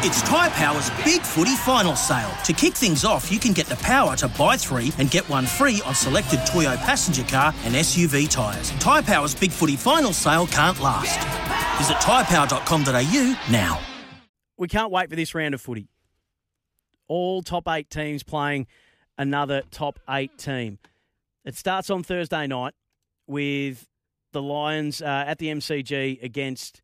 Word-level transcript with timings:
It's 0.00 0.22
Tyre 0.22 0.48
Power's 0.50 0.90
Big 1.04 1.22
Footy 1.22 1.56
Final 1.56 1.96
Sale. 1.96 2.30
To 2.44 2.52
kick 2.52 2.74
things 2.74 3.04
off, 3.04 3.32
you 3.32 3.40
can 3.40 3.52
get 3.52 3.66
the 3.66 3.74
power 3.76 4.14
to 4.14 4.28
buy 4.28 4.56
three 4.56 4.92
and 4.98 5.10
get 5.10 5.28
one 5.28 5.44
free 5.44 5.82
on 5.84 5.92
selected 5.92 6.38
Toyo 6.46 6.76
passenger 6.76 7.24
car 7.24 7.52
and 7.64 7.74
SUV 7.74 8.30
tyres. 8.30 8.70
Tyre 8.78 9.02
Power's 9.02 9.34
Big 9.34 9.50
Footy 9.50 9.74
Final 9.74 10.12
Sale 10.12 10.46
can't 10.46 10.78
last. 10.80 11.18
Visit 11.78 11.96
tyrepower.com.au 11.96 13.40
now. 13.50 13.80
We 14.56 14.68
can't 14.68 14.92
wait 14.92 15.10
for 15.10 15.16
this 15.16 15.34
round 15.34 15.54
of 15.54 15.60
footy. 15.60 15.88
All 17.08 17.42
top 17.42 17.66
eight 17.66 17.90
teams 17.90 18.22
playing 18.22 18.68
another 19.18 19.62
top 19.72 19.98
eight 20.08 20.38
team. 20.38 20.78
It 21.44 21.56
starts 21.56 21.90
on 21.90 22.04
Thursday 22.04 22.46
night 22.46 22.74
with 23.26 23.88
the 24.30 24.42
Lions 24.42 25.02
uh, 25.02 25.24
at 25.26 25.38
the 25.38 25.48
MCG 25.48 26.22
against 26.22 26.82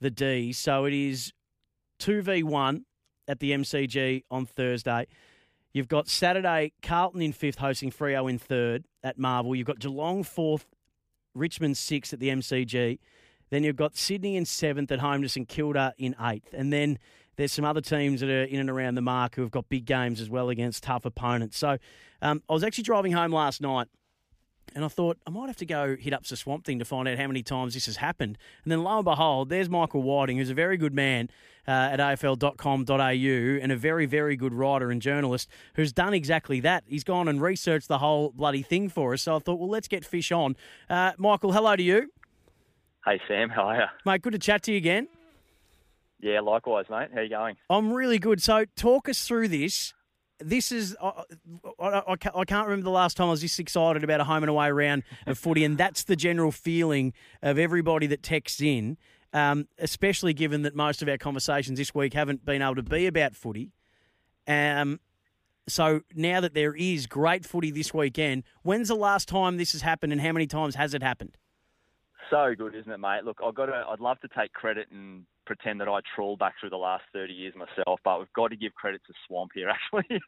the 0.00 0.10
D. 0.10 0.52
So 0.52 0.84
it 0.84 0.94
is 0.94 1.32
2v1 2.02 2.82
at 3.28 3.38
the 3.38 3.52
MCG 3.52 4.24
on 4.30 4.44
Thursday. 4.44 5.06
You've 5.72 5.88
got 5.88 6.08
Saturday, 6.08 6.72
Carlton 6.82 7.22
in 7.22 7.32
fifth, 7.32 7.58
hosting 7.58 7.90
Freo 7.90 8.28
in 8.28 8.38
third 8.38 8.84
at 9.02 9.18
Marvel. 9.18 9.54
You've 9.54 9.66
got 9.66 9.78
Geelong 9.78 10.22
fourth, 10.24 10.66
Richmond 11.34 11.76
sixth 11.76 12.12
at 12.12 12.18
the 12.18 12.28
MCG. 12.28 12.98
Then 13.50 13.62
you've 13.62 13.76
got 13.76 13.96
Sydney 13.96 14.36
in 14.36 14.44
seventh 14.44 14.90
at 14.90 14.98
home 14.98 15.22
to 15.22 15.28
St 15.28 15.48
Kilda 15.48 15.94
in 15.96 16.16
eighth. 16.20 16.52
And 16.52 16.72
then 16.72 16.98
there's 17.36 17.52
some 17.52 17.64
other 17.64 17.80
teams 17.80 18.20
that 18.20 18.28
are 18.28 18.44
in 18.44 18.58
and 18.58 18.68
around 18.68 18.96
the 18.96 19.02
mark 19.02 19.36
who 19.36 19.42
have 19.42 19.50
got 19.50 19.68
big 19.68 19.84
games 19.84 20.20
as 20.20 20.28
well 20.28 20.48
against 20.48 20.82
tough 20.82 21.04
opponents. 21.04 21.56
So 21.56 21.78
um, 22.20 22.42
I 22.48 22.52
was 22.52 22.64
actually 22.64 22.84
driving 22.84 23.12
home 23.12 23.32
last 23.32 23.60
night 23.60 23.88
and 24.74 24.84
I 24.84 24.88
thought 24.88 25.18
I 25.26 25.30
might 25.30 25.48
have 25.48 25.56
to 25.58 25.66
go 25.66 25.96
hit 25.96 26.12
up 26.12 26.24
the 26.24 26.36
Swamp 26.36 26.64
Thing 26.64 26.78
to 26.78 26.84
find 26.84 27.06
out 27.06 27.18
how 27.18 27.26
many 27.26 27.42
times 27.42 27.74
this 27.74 27.86
has 27.86 27.96
happened. 27.96 28.38
And 28.64 28.72
then 28.72 28.82
lo 28.82 28.96
and 28.96 29.04
behold, 29.04 29.48
there's 29.48 29.68
Michael 29.68 30.02
Whiting, 30.02 30.38
who's 30.38 30.50
a 30.50 30.54
very 30.54 30.76
good 30.76 30.94
man 30.94 31.28
uh, 31.66 31.70
at 31.70 32.00
afl.com.au 32.00 33.60
and 33.62 33.72
a 33.72 33.76
very, 33.76 34.06
very 34.06 34.36
good 34.36 34.54
writer 34.54 34.90
and 34.90 35.00
journalist 35.00 35.48
who's 35.74 35.92
done 35.92 36.14
exactly 36.14 36.60
that. 36.60 36.84
He's 36.86 37.04
gone 37.04 37.28
and 37.28 37.40
researched 37.40 37.88
the 37.88 37.98
whole 37.98 38.30
bloody 38.30 38.62
thing 38.62 38.88
for 38.88 39.12
us. 39.12 39.22
So 39.22 39.36
I 39.36 39.38
thought, 39.38 39.58
well, 39.58 39.68
let's 39.68 39.88
get 39.88 40.04
Fish 40.04 40.32
on. 40.32 40.56
Uh, 40.88 41.12
Michael, 41.18 41.52
hello 41.52 41.76
to 41.76 41.82
you. 41.82 42.10
Hey, 43.04 43.20
Sam. 43.28 43.50
How 43.50 43.62
are 43.62 43.76
you? 43.76 43.86
Mate, 44.04 44.22
good 44.22 44.32
to 44.32 44.38
chat 44.38 44.62
to 44.64 44.72
you 44.72 44.78
again. 44.78 45.08
Yeah, 46.20 46.40
likewise, 46.40 46.86
mate. 46.88 47.08
How 47.12 47.20
you 47.20 47.28
going? 47.28 47.56
I'm 47.68 47.92
really 47.92 48.20
good. 48.20 48.40
So 48.40 48.64
talk 48.76 49.08
us 49.08 49.26
through 49.26 49.48
this 49.48 49.92
this 50.44 50.72
is 50.72 50.96
I, 51.02 51.24
I, 51.78 52.02
I, 52.08 52.44
can't 52.44 52.66
remember 52.66 52.84
the 52.84 52.90
last 52.90 53.16
time 53.16 53.28
I 53.28 53.30
was 53.30 53.42
this 53.42 53.58
excited 53.58 54.04
about 54.04 54.20
a 54.20 54.24
home 54.24 54.42
and 54.42 54.50
away 54.50 54.70
round 54.70 55.02
of 55.26 55.38
footy, 55.38 55.64
and 55.64 55.78
that's 55.78 56.04
the 56.04 56.16
general 56.16 56.52
feeling 56.52 57.12
of 57.42 57.58
everybody 57.58 58.06
that 58.08 58.22
texts 58.22 58.60
in. 58.60 58.98
Um, 59.34 59.66
especially 59.78 60.34
given 60.34 60.60
that 60.62 60.76
most 60.76 61.00
of 61.00 61.08
our 61.08 61.16
conversations 61.16 61.78
this 61.78 61.94
week 61.94 62.12
haven't 62.12 62.44
been 62.44 62.60
able 62.60 62.74
to 62.74 62.82
be 62.82 63.06
about 63.06 63.34
footy. 63.34 63.72
Um, 64.46 65.00
so 65.66 66.02
now 66.14 66.40
that 66.40 66.52
there 66.52 66.74
is 66.74 67.06
great 67.06 67.46
footy 67.46 67.70
this 67.70 67.94
weekend, 67.94 68.42
when's 68.62 68.88
the 68.88 68.94
last 68.94 69.28
time 69.28 69.56
this 69.56 69.72
has 69.72 69.80
happened, 69.80 70.12
and 70.12 70.20
how 70.20 70.32
many 70.32 70.46
times 70.46 70.74
has 70.74 70.92
it 70.92 71.02
happened? 71.02 71.38
So 72.32 72.54
good, 72.56 72.74
isn't 72.74 72.90
it, 72.90 72.98
mate? 72.98 73.24
Look, 73.24 73.38
I've 73.44 73.54
got 73.54 73.66
to, 73.66 73.84
I'd 73.90 74.00
love 74.00 74.18
to 74.20 74.28
take 74.28 74.54
credit 74.54 74.88
and 74.90 75.26
pretend 75.44 75.80
that 75.82 75.88
I 75.88 76.00
trawl 76.16 76.36
back 76.38 76.54
through 76.58 76.70
the 76.70 76.76
last 76.76 77.04
30 77.12 77.32
years 77.32 77.54
myself, 77.54 78.00
but 78.04 78.18
we've 78.18 78.32
got 78.34 78.48
to 78.48 78.56
give 78.56 78.72
credit 78.74 79.02
to 79.06 79.12
Swamp 79.26 79.50
here, 79.54 79.68
actually. 79.94 80.18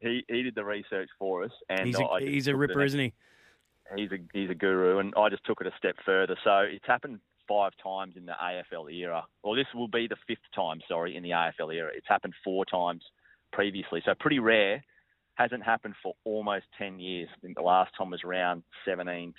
he, 0.00 0.24
he 0.28 0.42
did 0.42 0.54
the 0.54 0.64
research 0.64 1.08
for 1.18 1.42
us. 1.42 1.50
and 1.68 1.86
He's 1.86 1.98
a, 1.98 2.06
he's 2.20 2.46
a 2.46 2.54
ripper, 2.54 2.82
isn't 2.82 3.00
he? 3.00 3.12
He's 3.96 4.12
a, 4.12 4.18
he's 4.32 4.50
a 4.50 4.54
guru, 4.54 4.98
and 4.98 5.14
I 5.16 5.28
just 5.28 5.44
took 5.44 5.60
it 5.60 5.66
a 5.66 5.72
step 5.76 5.96
further. 6.04 6.36
So 6.44 6.58
it's 6.58 6.86
happened 6.86 7.18
five 7.48 7.72
times 7.82 8.14
in 8.16 8.26
the 8.26 8.32
AFL 8.32 8.92
era. 8.92 9.24
Well, 9.42 9.54
this 9.54 9.66
will 9.74 9.88
be 9.88 10.06
the 10.06 10.16
fifth 10.28 10.38
time, 10.54 10.80
sorry, 10.88 11.16
in 11.16 11.22
the 11.22 11.30
AFL 11.30 11.74
era. 11.74 11.90
It's 11.94 12.08
happened 12.08 12.34
four 12.44 12.64
times 12.64 13.02
previously, 13.52 14.02
so 14.04 14.12
pretty 14.18 14.38
rare. 14.38 14.84
Hasn't 15.34 15.62
happened 15.64 15.94
for 16.02 16.14
almost 16.24 16.64
10 16.78 16.98
years. 16.98 17.28
I 17.36 17.40
think 17.40 17.56
the 17.56 17.62
last 17.62 17.92
time 17.96 18.10
was 18.10 18.22
around 18.24 18.62
17, 18.86 19.34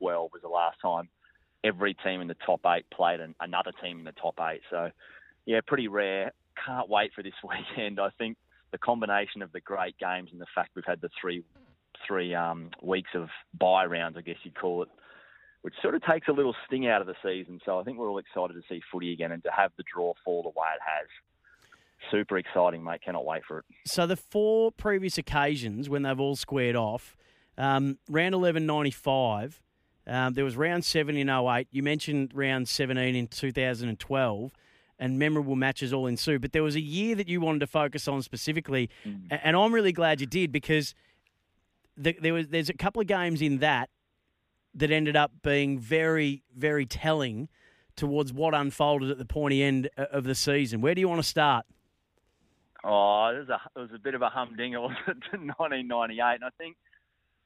2012 0.00 0.30
was 0.32 0.42
the 0.42 0.48
last 0.48 0.78
time 0.80 1.08
every 1.64 1.94
team 1.94 2.20
in 2.20 2.28
the 2.28 2.36
top 2.44 2.60
eight 2.66 2.84
played 2.90 3.20
an, 3.20 3.34
another 3.40 3.72
team 3.82 3.98
in 3.98 4.04
the 4.04 4.12
top 4.12 4.38
eight. 4.40 4.60
So, 4.70 4.90
yeah, 5.46 5.60
pretty 5.66 5.88
rare. 5.88 6.32
Can't 6.64 6.88
wait 6.88 7.12
for 7.14 7.22
this 7.22 7.34
weekend. 7.44 8.00
I 8.00 8.10
think 8.18 8.36
the 8.72 8.78
combination 8.78 9.42
of 9.42 9.52
the 9.52 9.60
great 9.60 9.96
games 9.98 10.30
and 10.32 10.40
the 10.40 10.46
fact 10.54 10.70
we've 10.74 10.84
had 10.84 11.00
the 11.00 11.10
three 11.20 11.44
three 12.06 12.34
um, 12.34 12.70
weeks 12.82 13.10
of 13.14 13.28
bye 13.56 13.84
rounds, 13.84 14.16
I 14.16 14.22
guess 14.22 14.34
you'd 14.42 14.56
call 14.56 14.82
it, 14.82 14.88
which 15.60 15.74
sort 15.82 15.94
of 15.94 16.02
takes 16.02 16.26
a 16.26 16.32
little 16.32 16.54
sting 16.66 16.88
out 16.88 17.00
of 17.00 17.06
the 17.06 17.14
season. 17.22 17.60
So 17.64 17.78
I 17.78 17.84
think 17.84 17.96
we're 17.96 18.10
all 18.10 18.18
excited 18.18 18.54
to 18.54 18.62
see 18.68 18.80
footy 18.90 19.12
again 19.12 19.30
and 19.30 19.42
to 19.44 19.50
have 19.56 19.70
the 19.76 19.84
draw 19.94 20.12
fall 20.24 20.42
the 20.42 20.48
way 20.48 20.66
it 20.74 20.80
has. 20.82 21.06
Super 22.10 22.38
exciting, 22.38 22.82
mate. 22.82 23.02
Cannot 23.04 23.24
wait 23.24 23.42
for 23.46 23.60
it. 23.60 23.64
So 23.86 24.06
the 24.06 24.16
four 24.16 24.72
previous 24.72 25.16
occasions 25.16 25.88
when 25.88 26.02
they've 26.02 26.18
all 26.18 26.34
squared 26.34 26.74
off, 26.74 27.16
um, 27.56 27.98
round 28.08 28.34
eleven 28.34 28.66
ninety 28.66 28.90
five 28.90 29.60
um, 30.06 30.34
there 30.34 30.44
was 30.44 30.56
round 30.56 30.84
seven 30.84 31.16
in 31.16 31.28
08. 31.28 31.68
You 31.70 31.82
mentioned 31.82 32.32
round 32.34 32.68
17 32.68 33.14
in 33.14 33.26
2012 33.28 34.52
and 34.98 35.18
memorable 35.18 35.56
matches 35.56 35.92
all 35.92 36.06
ensued. 36.06 36.40
But 36.40 36.52
there 36.52 36.62
was 36.62 36.76
a 36.76 36.80
year 36.80 37.14
that 37.16 37.28
you 37.28 37.40
wanted 37.40 37.60
to 37.60 37.66
focus 37.66 38.08
on 38.08 38.22
specifically, 38.22 38.90
mm. 39.06 39.26
and 39.30 39.56
I'm 39.56 39.72
really 39.72 39.92
glad 39.92 40.20
you 40.20 40.26
did 40.26 40.52
because 40.52 40.94
the, 41.96 42.16
there 42.20 42.32
was 42.32 42.48
there's 42.48 42.68
a 42.68 42.74
couple 42.74 43.00
of 43.00 43.08
games 43.08 43.42
in 43.42 43.58
that 43.58 43.90
that 44.74 44.90
ended 44.90 45.16
up 45.16 45.32
being 45.42 45.78
very 45.78 46.42
very 46.56 46.86
telling 46.86 47.48
towards 47.96 48.32
what 48.32 48.54
unfolded 48.54 49.10
at 49.10 49.18
the 49.18 49.24
pointy 49.24 49.62
end 49.62 49.88
of 49.96 50.24
the 50.24 50.34
season. 50.34 50.80
Where 50.80 50.94
do 50.94 51.00
you 51.00 51.08
want 51.08 51.20
to 51.20 51.28
start? 51.28 51.66
Oh, 52.84 53.26
it 53.34 53.38
was 53.40 53.48
a, 53.48 53.60
it 53.76 53.80
was 53.80 53.90
a 53.94 53.98
bit 53.98 54.14
of 54.14 54.22
a 54.22 54.28
humdinger, 54.28 54.80
wasn't 54.80 55.24
it, 55.32 55.40
1998, 55.40 56.34
and 56.34 56.44
I 56.44 56.48
think 56.58 56.76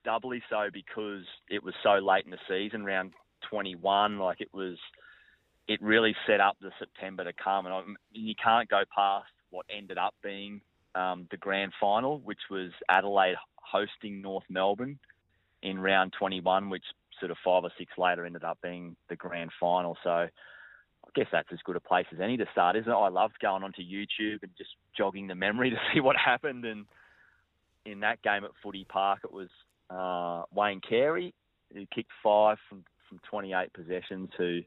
doubly 0.06 0.43
so 0.49 0.69
because 0.72 1.25
it 1.50 1.62
was 1.62 1.75
so 1.83 1.94
late 1.94 2.25
in 2.25 2.31
the 2.31 2.39
season, 2.49 2.84
round 2.84 3.12
21. 3.50 4.19
Like 4.19 4.41
it 4.41 4.49
was, 4.55 4.78
it 5.69 5.83
really 5.83 6.15
set 6.27 6.41
up 6.41 6.56
the 6.62 6.71
September 6.78 7.25
to 7.25 7.33
come, 7.33 7.67
and 7.67 7.75
I, 7.75 7.83
you 8.12 8.34
can't 8.43 8.69
go 8.69 8.83
past 8.94 9.27
what 9.50 9.67
ended 9.69 9.99
up 9.99 10.15
being 10.22 10.61
um, 10.94 11.27
the 11.31 11.37
grand 11.37 11.72
final, 11.81 12.21
which 12.21 12.39
was 12.50 12.71
Adelaide 12.89 13.37
hosting 13.56 14.22
North 14.22 14.44
Melbourne 14.49 14.99
in 15.62 15.78
round 15.78 16.15
21, 16.19 16.71
which 16.71 16.84
sort 17.19 17.31
of 17.31 17.37
five 17.44 17.65
or 17.65 17.71
six 17.77 17.93
later 17.99 18.25
ended 18.25 18.44
up 18.44 18.59
being 18.62 18.97
the 19.09 19.17
grand 19.17 19.50
final. 19.59 19.97
So 20.05 20.11
I 20.11 20.28
guess 21.15 21.27
that's 21.33 21.49
as 21.53 21.59
good 21.65 21.77
a 21.77 21.81
place 21.81 22.06
as 22.12 22.21
any 22.21 22.37
to 22.37 22.47
start, 22.53 22.77
isn't 22.77 22.91
it? 22.91 22.94
I 22.94 23.09
loved 23.09 23.41
going 23.41 23.62
onto 23.62 23.83
YouTube 23.83 24.43
and 24.43 24.53
just 24.56 24.71
jogging 24.97 25.27
the 25.27 25.34
memory 25.34 25.71
to 25.77 25.77
see 25.93 26.00
what 26.00 26.17
happened. 26.17 26.65
And 26.65 26.87
in 27.84 28.00
that 28.00 28.23
game 28.23 28.44
at 28.44 28.50
Footy 28.62 28.84
Park, 28.84 29.21
it 29.25 29.33
was 29.33 29.49
uh, 29.91 30.42
Wayne 30.54 30.80
Carey, 30.80 31.34
who 31.72 31.86
kicked 31.94 32.10
five 32.22 32.58
from, 32.69 32.84
from 33.08 33.20
28 33.30 33.72
possessions, 33.72 34.30
who 34.36 34.60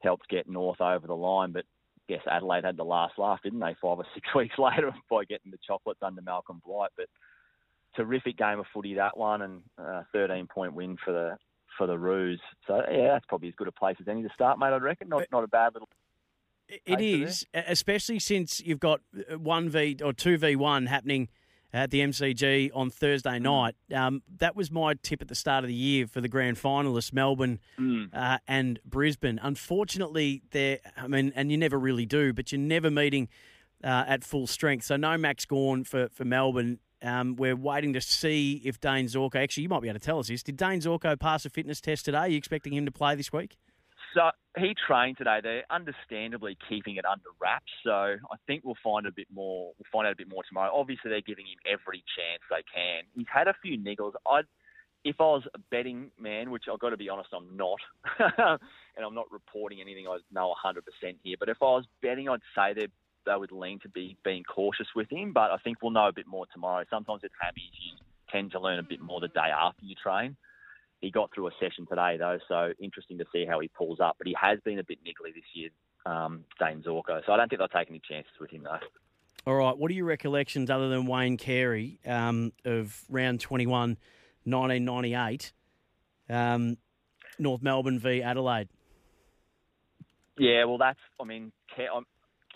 helped 0.00 0.28
get 0.28 0.48
North 0.48 0.80
over 0.80 1.06
the 1.06 1.14
line. 1.14 1.52
But 1.52 1.64
I 2.08 2.12
guess 2.12 2.22
Adelaide 2.30 2.64
had 2.64 2.76
the 2.76 2.84
last 2.84 3.18
laugh, 3.18 3.40
didn't 3.42 3.60
they, 3.60 3.74
five 3.80 3.98
or 3.98 4.06
six 4.14 4.28
weeks 4.34 4.58
later 4.58 4.92
by 5.10 5.24
getting 5.24 5.50
the 5.50 5.58
chocolates 5.66 6.02
under 6.02 6.22
Malcolm 6.22 6.60
Blight. 6.64 6.90
But 6.96 7.06
terrific 7.96 8.36
game 8.36 8.60
of 8.60 8.66
footy 8.72 8.94
that 8.94 9.16
one, 9.16 9.42
and 9.42 9.62
a 9.78 10.06
13 10.12 10.46
point 10.46 10.74
win 10.74 10.96
for 11.04 11.12
the 11.12 11.36
for 11.78 11.86
the 11.86 11.98
Roos. 11.98 12.40
So 12.66 12.82
yeah, 12.90 13.08
that's 13.12 13.26
probably 13.26 13.48
as 13.48 13.54
good 13.56 13.68
a 13.68 13.72
place 13.72 13.96
as 14.00 14.08
any 14.08 14.22
to 14.22 14.28
start, 14.34 14.58
mate. 14.58 14.72
I'd 14.72 14.82
reckon. 14.82 15.08
Not 15.08 15.24
not 15.32 15.44
a 15.44 15.48
bad 15.48 15.74
little. 15.74 15.88
It 16.86 17.00
is, 17.00 17.44
especially 17.52 18.18
since 18.18 18.58
you've 18.60 18.80
got 18.80 19.00
one 19.36 19.68
v 19.68 19.98
or 20.02 20.14
two 20.14 20.38
v 20.38 20.56
one 20.56 20.86
happening 20.86 21.28
at 21.74 21.90
the 21.90 22.00
MCG 22.00 22.70
on 22.72 22.88
Thursday 22.88 23.38
mm. 23.38 23.42
night. 23.42 23.74
Um, 23.92 24.22
that 24.38 24.54
was 24.54 24.70
my 24.70 24.94
tip 25.02 25.20
at 25.20 25.28
the 25.28 25.34
start 25.34 25.64
of 25.64 25.68
the 25.68 25.74
year 25.74 26.06
for 26.06 26.20
the 26.20 26.28
grand 26.28 26.56
finalists, 26.56 27.12
Melbourne 27.12 27.58
mm. 27.78 28.08
uh, 28.14 28.38
and 28.46 28.78
Brisbane. 28.84 29.40
Unfortunately, 29.42 30.42
they 30.52 30.78
I 30.96 31.08
mean, 31.08 31.32
and 31.34 31.50
you 31.50 31.58
never 31.58 31.78
really 31.78 32.06
do, 32.06 32.32
but 32.32 32.52
you're 32.52 32.60
never 32.60 32.90
meeting 32.90 33.28
uh, 33.82 34.04
at 34.06 34.22
full 34.22 34.46
strength. 34.46 34.84
So 34.84 34.96
no 34.96 35.18
Max 35.18 35.44
Gawn 35.44 35.82
for, 35.82 36.08
for 36.12 36.24
Melbourne. 36.24 36.78
Um, 37.02 37.36
we're 37.36 37.56
waiting 37.56 37.92
to 37.94 38.00
see 38.00 38.62
if 38.64 38.80
Dane 38.80 39.06
Zorko, 39.06 39.34
actually, 39.34 39.64
you 39.64 39.68
might 39.68 39.82
be 39.82 39.88
able 39.88 39.98
to 39.98 40.06
tell 40.06 40.20
us 40.20 40.28
this. 40.28 40.42
Did 40.42 40.56
Dane 40.56 40.80
Zorko 40.80 41.18
pass 41.18 41.44
a 41.44 41.50
fitness 41.50 41.80
test 41.80 42.06
today? 42.06 42.18
Are 42.18 42.28
you 42.28 42.38
expecting 42.38 42.72
him 42.72 42.86
to 42.86 42.92
play 42.92 43.14
this 43.14 43.30
week? 43.30 43.58
So 44.14 44.30
he 44.56 44.74
trained 44.86 45.18
today. 45.18 45.40
They're 45.42 45.64
understandably 45.70 46.56
keeping 46.68 46.96
it 46.96 47.04
under 47.04 47.30
wraps. 47.40 47.72
So 47.82 47.90
I 47.90 48.36
think 48.46 48.64
we'll 48.64 48.78
find 48.82 49.06
a 49.06 49.12
bit 49.12 49.26
more. 49.34 49.72
We'll 49.76 49.90
find 49.92 50.06
out 50.06 50.12
a 50.12 50.16
bit 50.16 50.28
more 50.28 50.42
tomorrow. 50.48 50.70
Obviously, 50.72 51.10
they're 51.10 51.20
giving 51.20 51.46
him 51.46 51.58
every 51.66 52.04
chance 52.14 52.42
they 52.48 52.62
can. 52.72 53.04
He's 53.14 53.26
had 53.32 53.48
a 53.48 53.54
few 53.60 53.76
niggles. 53.76 54.12
I, 54.26 54.42
if 55.04 55.16
I 55.20 55.24
was 55.24 55.42
a 55.54 55.58
betting 55.70 56.10
man, 56.18 56.50
which 56.50 56.64
I've 56.72 56.78
got 56.78 56.90
to 56.90 56.96
be 56.96 57.08
honest, 57.08 57.30
I'm 57.34 57.56
not, 57.56 57.78
and 58.18 59.04
I'm 59.04 59.14
not 59.14 59.30
reporting 59.30 59.80
anything 59.80 60.06
I 60.08 60.18
know 60.32 60.54
100% 60.64 60.80
here. 61.22 61.36
But 61.38 61.48
if 61.48 61.58
I 61.60 61.66
was 61.66 61.84
betting, 62.00 62.28
I'd 62.28 62.40
say 62.54 62.72
they 62.74 62.86
they 63.26 63.36
would 63.36 63.52
lean 63.52 63.80
to 63.80 63.88
be 63.88 64.18
being 64.22 64.44
cautious 64.44 64.86
with 64.94 65.10
him. 65.10 65.32
But 65.32 65.50
I 65.50 65.56
think 65.64 65.78
we'll 65.82 65.92
know 65.92 66.08
a 66.08 66.12
bit 66.12 66.26
more 66.26 66.44
tomorrow. 66.52 66.84
Sometimes 66.90 67.22
with 67.22 67.32
hammies, 67.32 67.72
you 67.82 67.96
tend 68.30 68.52
to 68.52 68.60
learn 68.60 68.78
a 68.78 68.82
bit 68.82 69.00
more 69.00 69.20
the 69.20 69.28
day 69.28 69.48
after 69.58 69.84
you 69.84 69.94
train. 69.94 70.36
He 71.04 71.10
got 71.10 71.30
through 71.34 71.48
a 71.48 71.50
session 71.60 71.86
today 71.86 72.16
though, 72.18 72.38
so 72.48 72.72
interesting 72.80 73.18
to 73.18 73.26
see 73.30 73.44
how 73.44 73.60
he 73.60 73.68
pulls 73.68 74.00
up. 74.00 74.16
But 74.16 74.26
he 74.26 74.34
has 74.40 74.58
been 74.64 74.78
a 74.78 74.84
bit 74.84 74.98
niggly 75.04 75.34
this 75.34 75.44
year, 75.52 75.68
um, 76.06 76.44
Dane 76.58 76.82
Zorko. 76.82 77.20
So 77.26 77.32
I 77.32 77.36
don't 77.36 77.50
think 77.50 77.58
they'll 77.58 77.68
take 77.68 77.90
any 77.90 78.00
chances 78.08 78.32
with 78.40 78.50
him 78.50 78.62
though. 78.62 78.78
All 79.46 79.54
right. 79.54 79.76
What 79.76 79.90
are 79.90 79.94
your 79.94 80.06
recollections 80.06 80.70
other 80.70 80.88
than 80.88 81.06
Wayne 81.06 81.36
Carey 81.36 82.00
um, 82.06 82.52
of 82.64 83.02
round 83.10 83.40
21, 83.40 83.98
1998, 84.44 85.52
um, 86.30 86.78
North 87.38 87.60
Melbourne 87.60 87.98
v 87.98 88.22
Adelaide? 88.22 88.70
Yeah, 90.38 90.64
well, 90.64 90.78
that's. 90.78 90.98
I 91.20 91.24
mean, 91.24 91.52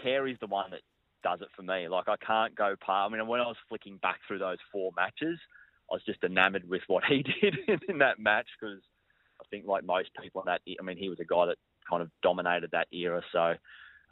Carey's 0.02 0.38
the 0.40 0.46
one 0.46 0.70
that 0.70 0.80
does 1.22 1.42
it 1.42 1.48
for 1.54 1.62
me. 1.62 1.86
Like 1.88 2.08
I 2.08 2.16
can't 2.16 2.54
go 2.54 2.76
past. 2.80 3.12
I 3.12 3.14
mean, 3.14 3.26
when 3.26 3.42
I 3.42 3.46
was 3.46 3.56
flicking 3.68 3.98
back 3.98 4.20
through 4.26 4.38
those 4.38 4.58
four 4.72 4.90
matches, 4.96 5.38
I 5.90 5.94
was 5.94 6.02
just 6.04 6.22
enamored 6.24 6.68
with 6.68 6.82
what 6.86 7.04
he 7.04 7.22
did 7.40 7.56
in 7.88 7.98
that 7.98 8.18
match 8.18 8.46
because 8.60 8.80
I 9.40 9.44
think, 9.50 9.66
like 9.66 9.84
most 9.84 10.10
people 10.20 10.42
that, 10.46 10.60
I 10.66 10.82
mean, 10.82 10.96
he 10.96 11.08
was 11.08 11.20
a 11.20 11.24
guy 11.24 11.46
that 11.46 11.56
kind 11.88 12.02
of 12.02 12.10
dominated 12.22 12.70
that 12.72 12.88
era. 12.92 13.22
So 13.32 13.54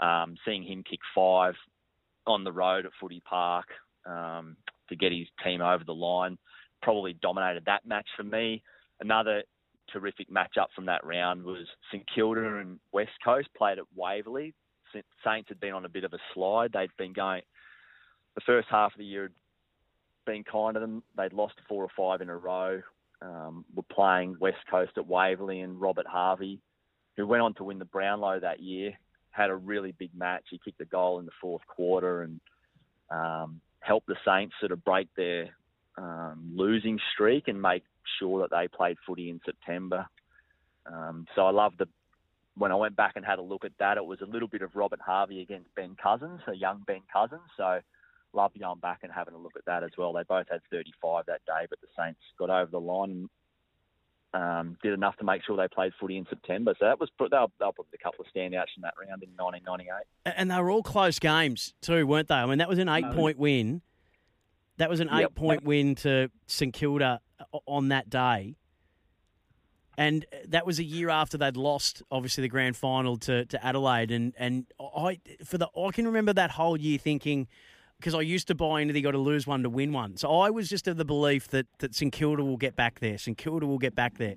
um, 0.04 0.36
seeing 0.44 0.62
him 0.62 0.84
kick 0.88 1.00
five 1.14 1.54
on 2.26 2.44
the 2.44 2.52
road 2.52 2.86
at 2.86 2.92
Footy 3.00 3.20
Park 3.20 3.66
um, 4.06 4.56
to 4.88 4.96
get 4.96 5.12
his 5.12 5.26
team 5.44 5.60
over 5.60 5.84
the 5.84 5.94
line 5.94 6.38
probably 6.82 7.14
dominated 7.14 7.64
that 7.66 7.86
match 7.86 8.06
for 8.16 8.22
me. 8.22 8.62
Another 9.00 9.42
terrific 9.92 10.30
matchup 10.30 10.66
from 10.74 10.86
that 10.86 11.04
round 11.04 11.42
was 11.42 11.66
St 11.90 12.04
Kilda 12.12 12.58
and 12.58 12.78
West 12.92 13.10
Coast 13.24 13.48
played 13.56 13.78
at 13.78 13.84
Waverley. 13.94 14.54
Saints 15.24 15.48
had 15.48 15.60
been 15.60 15.74
on 15.74 15.84
a 15.84 15.90
bit 15.90 16.04
of 16.04 16.12
a 16.14 16.18
slide. 16.32 16.70
They'd 16.72 16.88
been 16.96 17.12
going 17.12 17.42
the 18.34 18.40
first 18.46 18.68
half 18.70 18.92
of 18.92 18.98
the 18.98 19.04
year 19.04 19.30
been 20.26 20.44
kind 20.44 20.74
to 20.74 20.80
them. 20.80 21.02
They'd 21.16 21.32
lost 21.32 21.54
four 21.68 21.82
or 21.82 21.90
five 21.96 22.20
in 22.20 22.28
a 22.28 22.36
row. 22.36 22.82
Um, 23.22 23.64
were 23.74 23.82
playing 23.84 24.36
West 24.38 24.58
Coast 24.70 24.92
at 24.98 25.06
Waverley 25.06 25.60
and 25.60 25.80
Robert 25.80 26.06
Harvey, 26.06 26.60
who 27.16 27.26
went 27.26 27.42
on 27.42 27.54
to 27.54 27.64
win 27.64 27.78
the 27.78 27.86
Brownlow 27.86 28.40
that 28.40 28.60
year, 28.60 28.92
had 29.30 29.48
a 29.48 29.56
really 29.56 29.92
big 29.92 30.10
match. 30.14 30.44
He 30.50 30.60
kicked 30.62 30.80
a 30.82 30.84
goal 30.84 31.18
in 31.18 31.24
the 31.24 31.32
fourth 31.40 31.66
quarter 31.66 32.22
and 32.22 32.40
um, 33.10 33.60
helped 33.80 34.06
the 34.06 34.16
Saints 34.24 34.54
sort 34.60 34.72
of 34.72 34.84
break 34.84 35.08
their 35.16 35.48
um, 35.96 36.52
losing 36.54 36.98
streak 37.14 37.48
and 37.48 37.60
make 37.60 37.84
sure 38.18 38.40
that 38.40 38.50
they 38.50 38.68
played 38.68 38.98
footy 39.06 39.30
in 39.30 39.40
September. 39.46 40.06
Um, 40.84 41.26
so 41.34 41.46
I 41.46 41.50
love 41.50 41.72
the 41.78 41.88
when 42.56 42.72
I 42.72 42.74
went 42.74 42.96
back 42.96 43.12
and 43.16 43.24
had 43.24 43.38
a 43.38 43.42
look 43.42 43.64
at 43.66 43.72
that, 43.78 43.98
it 43.98 44.04
was 44.04 44.22
a 44.22 44.26
little 44.26 44.48
bit 44.48 44.62
of 44.62 44.74
Robert 44.74 45.00
Harvey 45.00 45.42
against 45.42 45.74
Ben 45.74 45.94
Cousins, 46.02 46.40
a 46.46 46.54
young 46.54 46.82
Ben 46.86 47.02
Cousins. 47.12 47.42
So 47.56 47.80
love 48.36 48.52
going 48.58 48.78
back 48.78 49.00
and 49.02 49.10
having 49.10 49.34
a 49.34 49.38
look 49.38 49.54
at 49.56 49.64
that 49.64 49.82
as 49.82 49.90
well. 49.98 50.12
They 50.12 50.22
both 50.22 50.46
had 50.50 50.60
35 50.70 51.24
that 51.26 51.40
day, 51.46 51.66
but 51.68 51.80
the 51.80 51.88
Saints 51.98 52.20
got 52.38 52.50
over 52.50 52.70
the 52.70 52.80
line 52.80 53.10
and 53.10 53.28
um, 54.34 54.76
did 54.82 54.92
enough 54.92 55.16
to 55.16 55.24
make 55.24 55.42
sure 55.44 55.56
they 55.56 55.68
played 55.68 55.92
footy 55.98 56.16
in 56.16 56.26
September. 56.28 56.74
So 56.78 56.86
that 56.86 57.00
was 57.00 57.08
they 57.18 57.24
were, 57.24 57.28
they 57.30 57.36
were 57.38 57.72
probably 57.72 57.84
a 57.94 58.02
couple 58.02 58.24
of 58.24 58.32
standouts 58.32 58.76
in 58.76 58.82
that 58.82 58.94
round 59.00 59.22
in 59.22 59.30
1998. 59.36 60.34
And 60.36 60.50
they 60.50 60.60
were 60.60 60.70
all 60.70 60.82
close 60.82 61.18
games 61.18 61.74
too, 61.80 62.06
weren't 62.06 62.28
they? 62.28 62.34
I 62.34 62.46
mean, 62.46 62.58
that 62.58 62.68
was 62.68 62.78
an 62.78 62.88
eight 62.88 63.10
point 63.12 63.38
win. 63.38 63.82
That 64.76 64.90
was 64.90 65.00
an 65.00 65.08
eight 65.10 65.20
yep. 65.20 65.34
point 65.34 65.64
win 65.64 65.94
to 65.96 66.30
St 66.46 66.72
Kilda 66.74 67.20
on 67.66 67.88
that 67.88 68.10
day. 68.10 68.56
And 69.98 70.26
that 70.48 70.66
was 70.66 70.78
a 70.78 70.84
year 70.84 71.08
after 71.08 71.38
they'd 71.38 71.56
lost, 71.56 72.02
obviously, 72.10 72.42
the 72.42 72.48
grand 72.48 72.76
final 72.76 73.16
to, 73.18 73.46
to 73.46 73.64
Adelaide. 73.64 74.10
And, 74.10 74.34
and 74.38 74.66
I 74.78 75.20
for 75.42 75.56
the 75.56 75.68
I 75.74 75.90
can 75.92 76.04
remember 76.06 76.34
that 76.34 76.50
whole 76.50 76.76
year 76.76 76.98
thinking, 76.98 77.48
because 77.98 78.14
I 78.14 78.20
used 78.20 78.48
to 78.48 78.54
buy 78.54 78.80
into 78.80 78.92
the 78.92 79.00
got 79.00 79.12
to 79.12 79.18
lose 79.18 79.46
one 79.46 79.62
to 79.62 79.70
win 79.70 79.92
one. 79.92 80.16
So 80.16 80.40
I 80.40 80.50
was 80.50 80.68
just 80.68 80.86
of 80.88 80.96
the 80.96 81.04
belief 81.04 81.48
that, 81.48 81.66
that 81.78 81.94
St 81.94 82.12
Kilda 82.12 82.44
will 82.44 82.56
get 82.56 82.76
back 82.76 83.00
there. 83.00 83.18
St 83.18 83.36
Kilda 83.36 83.66
will 83.66 83.78
get 83.78 83.94
back 83.94 84.18
there. 84.18 84.36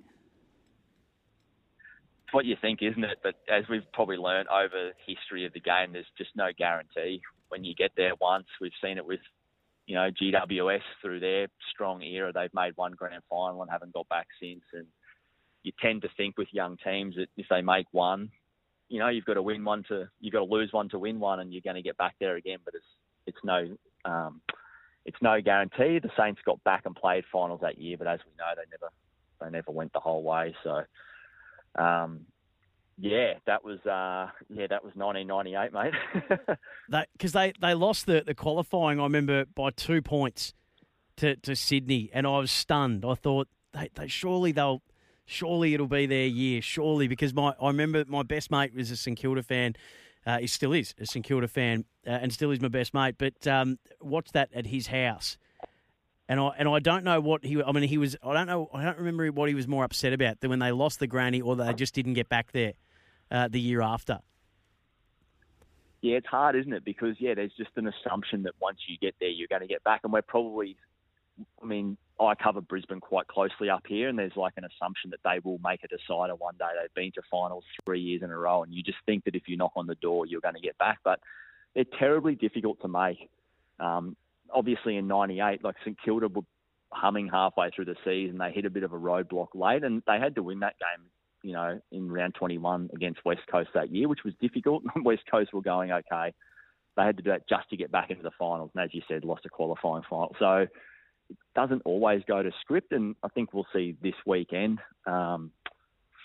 It's 2.23 2.33
what 2.33 2.45
you 2.45 2.55
think, 2.61 2.81
isn't 2.81 3.03
it? 3.03 3.19
But 3.23 3.35
as 3.51 3.65
we've 3.69 3.89
probably 3.93 4.17
learned 4.17 4.47
over 4.49 4.91
history 5.05 5.45
of 5.45 5.53
the 5.53 5.59
game, 5.59 5.93
there's 5.93 6.05
just 6.17 6.31
no 6.35 6.49
guarantee. 6.57 7.21
When 7.49 7.63
you 7.63 7.73
get 7.73 7.91
there 7.97 8.13
once, 8.21 8.45
we've 8.61 8.71
seen 8.81 8.97
it 8.97 9.05
with 9.05 9.19
you 9.89 9.95
know, 9.95 10.11
GWS 10.11 10.83
through 11.01 11.19
their 11.19 11.47
strong 11.73 12.03
era, 12.03 12.31
they've 12.31 12.53
made 12.53 12.73
one 12.75 12.91
grand 12.91 13.23
final 13.27 13.63
and 13.63 13.71
haven't 13.71 13.91
got 13.91 14.07
back 14.07 14.27
since. 14.39 14.61
And 14.71 14.85
you 15.63 15.71
tend 15.81 16.03
to 16.03 16.09
think 16.15 16.37
with 16.37 16.47
young 16.51 16.77
teams 16.85 17.15
that 17.15 17.25
if 17.37 17.47
they 17.49 17.61
make 17.61 17.87
one, 17.89 18.29
you 18.87 18.99
know, 18.99 19.07
you've 19.07 19.25
got 19.25 19.33
to 19.33 19.41
win 19.41 19.65
one 19.65 19.83
to, 19.87 20.07
you've 20.19 20.33
got 20.33 20.45
to 20.45 20.53
lose 20.53 20.71
one 20.71 20.89
to 20.89 20.99
win 20.99 21.19
one, 21.19 21.39
and 21.39 21.51
you're 21.51 21.63
going 21.63 21.75
to 21.75 21.81
get 21.81 21.97
back 21.97 22.13
there 22.19 22.35
again. 22.35 22.59
But 22.63 22.75
it's 22.75 22.85
it's 23.29 23.43
no 23.43 23.77
um, 24.05 24.41
it's 25.05 25.17
no 25.21 25.41
guarantee. 25.41 25.99
The 25.99 26.11
Saints 26.17 26.41
got 26.45 26.63
back 26.63 26.83
and 26.85 26.95
played 26.95 27.23
finals 27.31 27.61
that 27.61 27.79
year, 27.79 27.97
but 27.97 28.07
as 28.07 28.19
we 28.25 28.31
know, 28.37 28.51
they 28.55 28.69
never 28.69 28.91
they 29.41 29.49
never 29.57 29.71
went 29.71 29.93
the 29.93 29.99
whole 29.99 30.23
way. 30.23 30.53
So 30.63 30.83
um, 31.81 32.25
yeah, 33.01 33.35
that 33.45 33.63
was 33.63 33.79
uh, 33.85 34.29
yeah, 34.49 34.67
that 34.67 34.83
was 34.83 34.93
1998, 34.95 35.73
mate. 35.73 36.57
Because 37.13 37.31
they, 37.31 37.53
they 37.61 37.73
lost 37.73 38.07
the, 38.07 38.23
the 38.25 38.33
qualifying, 38.33 38.99
I 38.99 39.03
remember 39.03 39.45
by 39.45 39.69
two 39.69 40.01
points 40.01 40.53
to, 41.17 41.35
to 41.37 41.55
Sydney, 41.55 42.09
and 42.13 42.27
I 42.27 42.39
was 42.39 42.51
stunned. 42.51 43.05
I 43.05 43.13
thought 43.13 43.47
they, 43.73 43.89
they 43.93 44.07
surely 44.07 44.51
they'll 44.51 44.81
surely 45.25 45.73
it'll 45.73 45.87
be 45.87 46.07
their 46.07 46.25
year, 46.25 46.61
surely 46.61 47.07
because 47.07 47.33
my 47.33 47.53
I 47.61 47.67
remember 47.67 48.03
my 48.07 48.23
best 48.23 48.51
mate 48.51 48.73
was 48.73 48.91
a 48.91 48.97
St 48.97 49.17
Kilda 49.17 49.43
fan. 49.43 49.75
Uh, 50.25 50.39
he 50.39 50.47
still 50.47 50.73
is 50.73 50.93
a 50.99 51.05
St 51.05 51.25
Kilda 51.25 51.47
fan, 51.47 51.85
uh, 52.05 52.11
and 52.11 52.31
still 52.31 52.51
is 52.51 52.61
my 52.61 52.67
best 52.67 52.93
mate. 52.93 53.15
But 53.17 53.47
um, 53.47 53.79
watched 54.01 54.33
that 54.33 54.49
at 54.53 54.67
his 54.67 54.87
house, 54.87 55.37
and 56.27 56.39
I 56.39 56.49
and 56.57 56.67
I 56.67 56.79
don't 56.79 57.03
know 57.03 57.19
what 57.19 57.43
he. 57.43 57.61
I 57.61 57.71
mean, 57.71 57.83
he 57.83 57.97
was. 57.97 58.15
I 58.23 58.33
don't 58.33 58.47
know. 58.47 58.69
I 58.73 58.83
don't 58.83 58.97
remember 58.97 59.27
what 59.31 59.49
he 59.49 59.55
was 59.55 59.67
more 59.67 59.83
upset 59.83 60.13
about 60.13 60.41
than 60.41 60.49
when 60.49 60.59
they 60.59 60.71
lost 60.71 60.99
the 60.99 61.07
granny 61.07 61.41
or 61.41 61.55
they 61.55 61.73
just 61.73 61.93
didn't 61.93 62.13
get 62.13 62.29
back 62.29 62.51
there 62.51 62.73
uh, 63.31 63.47
the 63.47 63.59
year 63.59 63.81
after. 63.81 64.19
Yeah, 66.01 66.17
it's 66.17 66.27
hard, 66.27 66.55
isn't 66.55 66.71
it? 66.71 66.85
Because 66.85 67.15
yeah, 67.19 67.33
there's 67.33 67.51
just 67.57 67.71
an 67.75 67.87
assumption 67.87 68.43
that 68.43 68.53
once 68.61 68.79
you 68.87 68.97
get 68.97 69.15
there, 69.19 69.29
you're 69.29 69.49
going 69.49 69.61
to 69.61 69.67
get 69.67 69.83
back, 69.83 70.01
and 70.03 70.13
we're 70.13 70.21
probably. 70.21 70.77
I 71.61 71.65
mean, 71.65 71.97
I 72.19 72.35
cover 72.35 72.61
Brisbane 72.61 72.99
quite 72.99 73.27
closely 73.27 73.69
up 73.69 73.83
here, 73.87 74.09
and 74.09 74.19
there's 74.19 74.35
like 74.35 74.53
an 74.57 74.65
assumption 74.65 75.09
that 75.11 75.19
they 75.23 75.39
will 75.43 75.59
make 75.63 75.83
a 75.83 75.87
decider 75.87 76.35
one 76.35 76.55
day. 76.59 76.65
They've 76.79 76.93
been 76.93 77.11
to 77.13 77.21
finals 77.31 77.63
three 77.85 78.01
years 78.01 78.21
in 78.23 78.29
a 78.29 78.37
row, 78.37 78.63
and 78.63 78.73
you 78.73 78.83
just 78.83 78.97
think 79.05 79.23
that 79.25 79.35
if 79.35 79.43
you 79.47 79.57
knock 79.57 79.71
on 79.75 79.87
the 79.87 79.95
door, 79.95 80.25
you're 80.25 80.41
going 80.41 80.55
to 80.55 80.61
get 80.61 80.77
back. 80.77 80.99
But 81.03 81.19
they're 81.75 81.85
terribly 81.97 82.35
difficult 82.35 82.81
to 82.81 82.87
make. 82.87 83.29
Um, 83.79 84.17
obviously, 84.53 84.97
in 84.97 85.07
'98, 85.07 85.63
like 85.63 85.75
St 85.83 85.97
Kilda 86.03 86.27
were 86.27 86.41
humming 86.91 87.29
halfway 87.29 87.69
through 87.69 87.85
the 87.85 87.95
season. 88.03 88.37
They 88.37 88.51
hit 88.51 88.65
a 88.65 88.69
bit 88.69 88.83
of 88.83 88.91
a 88.91 88.99
roadblock 88.99 89.49
late, 89.53 89.83
and 89.83 90.03
they 90.05 90.19
had 90.19 90.35
to 90.35 90.43
win 90.43 90.59
that 90.59 90.75
game 90.79 91.05
you 91.43 91.53
know, 91.53 91.79
in 91.91 92.11
round 92.11 92.35
21 92.35 92.89
against 92.93 93.23
West 93.25 93.41
Coast 93.51 93.69
that 93.73 93.93
year, 93.93 94.07
which 94.07 94.23
was 94.25 94.33
difficult. 94.41 94.83
West 95.03 95.23
Coast 95.29 95.53
were 95.53 95.61
going 95.61 95.91
okay. 95.91 96.33
They 96.97 97.03
had 97.03 97.17
to 97.17 97.23
do 97.23 97.29
that 97.29 97.47
just 97.47 97.69
to 97.69 97.77
get 97.77 97.91
back 97.91 98.09
into 98.09 98.23
the 98.23 98.31
finals. 98.37 98.71
And 98.75 98.83
as 98.83 98.93
you 98.93 99.01
said, 99.07 99.23
lost 99.23 99.45
a 99.45 99.49
qualifying 99.49 100.03
final. 100.09 100.35
So 100.37 100.67
it 101.29 101.37
doesn't 101.55 101.81
always 101.85 102.21
go 102.27 102.41
to 102.41 102.51
script. 102.61 102.91
And 102.91 103.15
I 103.23 103.29
think 103.29 103.53
we'll 103.53 103.67
see 103.73 103.95
this 104.01 104.15
weekend 104.25 104.79
um, 105.05 105.51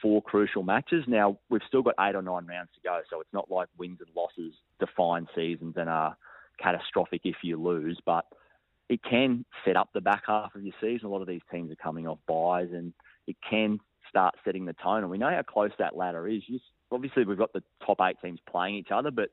four 0.00 0.22
crucial 0.22 0.62
matches. 0.62 1.04
Now, 1.06 1.38
we've 1.50 1.62
still 1.66 1.82
got 1.82 1.94
eight 2.00 2.14
or 2.14 2.22
nine 2.22 2.46
rounds 2.46 2.70
to 2.74 2.80
go. 2.82 3.00
So 3.10 3.20
it's 3.20 3.32
not 3.32 3.50
like 3.50 3.68
wins 3.78 4.00
and 4.00 4.10
losses 4.16 4.54
define 4.78 5.26
seasons 5.34 5.74
and 5.76 5.88
are 5.88 6.16
catastrophic 6.60 7.22
if 7.24 7.36
you 7.42 7.60
lose. 7.60 7.98
But 8.04 8.26
it 8.88 9.00
can 9.02 9.44
set 9.64 9.76
up 9.76 9.90
the 9.94 10.00
back 10.00 10.24
half 10.26 10.54
of 10.54 10.62
your 10.62 10.74
season. 10.80 11.06
A 11.06 11.10
lot 11.10 11.22
of 11.22 11.28
these 11.28 11.40
teams 11.50 11.72
are 11.72 11.76
coming 11.76 12.06
off 12.06 12.18
byes 12.26 12.68
and 12.72 12.92
it 13.26 13.36
can 13.48 13.80
start 14.08 14.34
setting 14.44 14.64
the 14.64 14.74
tone. 14.74 15.02
And 15.02 15.10
we 15.10 15.18
know 15.18 15.30
how 15.30 15.42
close 15.42 15.72
that 15.78 15.96
ladder 15.96 16.28
is. 16.28 16.42
You, 16.46 16.60
obviously, 16.92 17.24
we've 17.24 17.38
got 17.38 17.52
the 17.52 17.62
top 17.84 17.98
eight 18.02 18.16
teams 18.22 18.40
playing 18.48 18.76
each 18.76 18.90
other, 18.90 19.10
but 19.10 19.30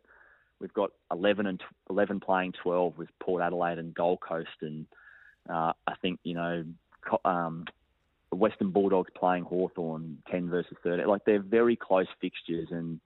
we've 0.59 0.73
got 0.73 0.91
11 1.11 1.47
and 1.47 1.61
11 1.89 2.19
playing 2.19 2.53
12 2.63 2.97
with 2.97 3.09
Port 3.21 3.41
Adelaide 3.41 3.77
and 3.77 3.93
Gold 3.93 4.19
Coast, 4.21 4.49
and 4.61 4.85
uh, 5.49 5.73
I 5.87 5.95
think 6.01 6.19
you 6.23 6.35
know 6.35 6.65
um, 7.25 7.65
Western 8.31 8.71
Bulldogs 8.71 9.11
playing 9.15 9.43
Hawthorn 9.43 10.19
10 10.31 10.49
versus 10.49 10.77
30. 10.83 11.05
Like 11.05 11.25
they're 11.25 11.41
very 11.41 11.75
close 11.75 12.07
fixtures, 12.19 12.69
and 12.71 12.99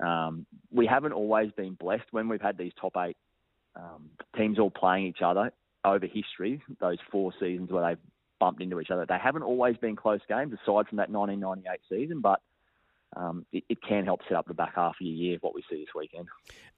um, 0.00 0.46
we 0.70 0.86
haven't 0.86 1.12
always 1.12 1.50
been 1.52 1.74
blessed 1.74 2.06
when 2.10 2.28
we've 2.28 2.40
had 2.40 2.58
these 2.58 2.72
top 2.80 2.96
eight 2.98 3.16
um, 3.76 4.10
teams 4.36 4.58
all 4.58 4.70
playing 4.70 5.06
each 5.06 5.22
other 5.22 5.52
over 5.84 6.06
history. 6.06 6.62
Those 6.80 6.98
four 7.10 7.32
seasons 7.40 7.70
where 7.70 7.88
they've 7.88 8.04
bumped 8.38 8.62
into 8.62 8.80
each 8.80 8.90
other. 8.90 9.06
They 9.06 9.18
haven't 9.22 9.42
always 9.42 9.76
been 9.76 9.96
close 9.96 10.20
games, 10.28 10.52
aside 10.52 10.88
from 10.88 10.96
that 10.96 11.10
1998 11.10 11.80
season, 11.88 12.20
but 12.20 12.40
um, 13.16 13.44
it, 13.52 13.64
it, 13.68 13.78
can 13.82 14.04
help 14.04 14.20
set 14.28 14.36
up 14.36 14.46
the 14.46 14.54
back 14.54 14.74
half 14.76 14.94
of 15.00 15.00
your 15.00 15.14
year, 15.14 15.38
what 15.40 15.54
we 15.54 15.62
see 15.68 15.76
this 15.76 15.88
weekend. 15.96 16.28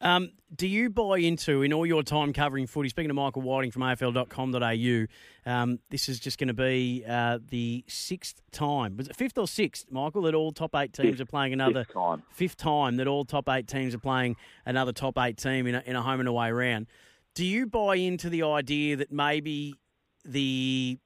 Um, 0.01 0.31
do 0.55 0.67
you 0.67 0.89
buy 0.89 1.19
into, 1.19 1.63
in 1.63 1.73
all 1.73 1.85
your 1.85 2.03
time 2.03 2.33
covering 2.33 2.67
footy, 2.67 2.89
speaking 2.89 3.09
to 3.09 3.15
Michael 3.15 3.43
Whiting 3.43 3.71
from 3.71 3.83
AFL.com.au, 3.83 5.51
um, 5.51 5.79
this 5.91 6.09
is 6.09 6.19
just 6.19 6.39
going 6.39 6.49
to 6.49 6.55
be 6.55 7.05
uh, 7.07 7.39
the 7.51 7.85
sixth 7.87 8.41
time, 8.51 8.97
was 8.97 9.09
it 9.09 9.17
fifth 9.17 9.37
or 9.37 9.47
sixth, 9.47 9.87
Michael, 9.91 10.23
that 10.23 10.35
all 10.35 10.53
top 10.53 10.75
eight 10.75 10.95
teams 10.95 11.19
fifth, 11.19 11.21
are 11.21 11.27
playing 11.27 11.53
another 11.53 11.85
fifth 11.85 11.95
time. 11.95 12.23
fifth 12.31 12.57
time 12.57 12.97
that 12.97 13.07
all 13.07 13.25
top 13.25 13.49
eight 13.51 13.69
teams 13.69 13.95
are 13.95 13.99
playing 13.99 14.37
another 14.65 14.93
top 14.93 15.19
eight 15.19 15.37
team 15.37 15.67
in 15.67 15.75
a, 15.75 15.83
in 15.85 15.97
a 15.97 16.03
home 16.03 16.21
and 16.21 16.29
away 16.29 16.51
round. 16.51 16.87
Do 17.35 17.45
you 17.45 17.67
buy 17.67 17.97
into 17.97 18.31
the 18.31 18.43
idea 18.43 18.97
that 18.97 19.13
maybe 19.13 19.75
the 20.25 20.99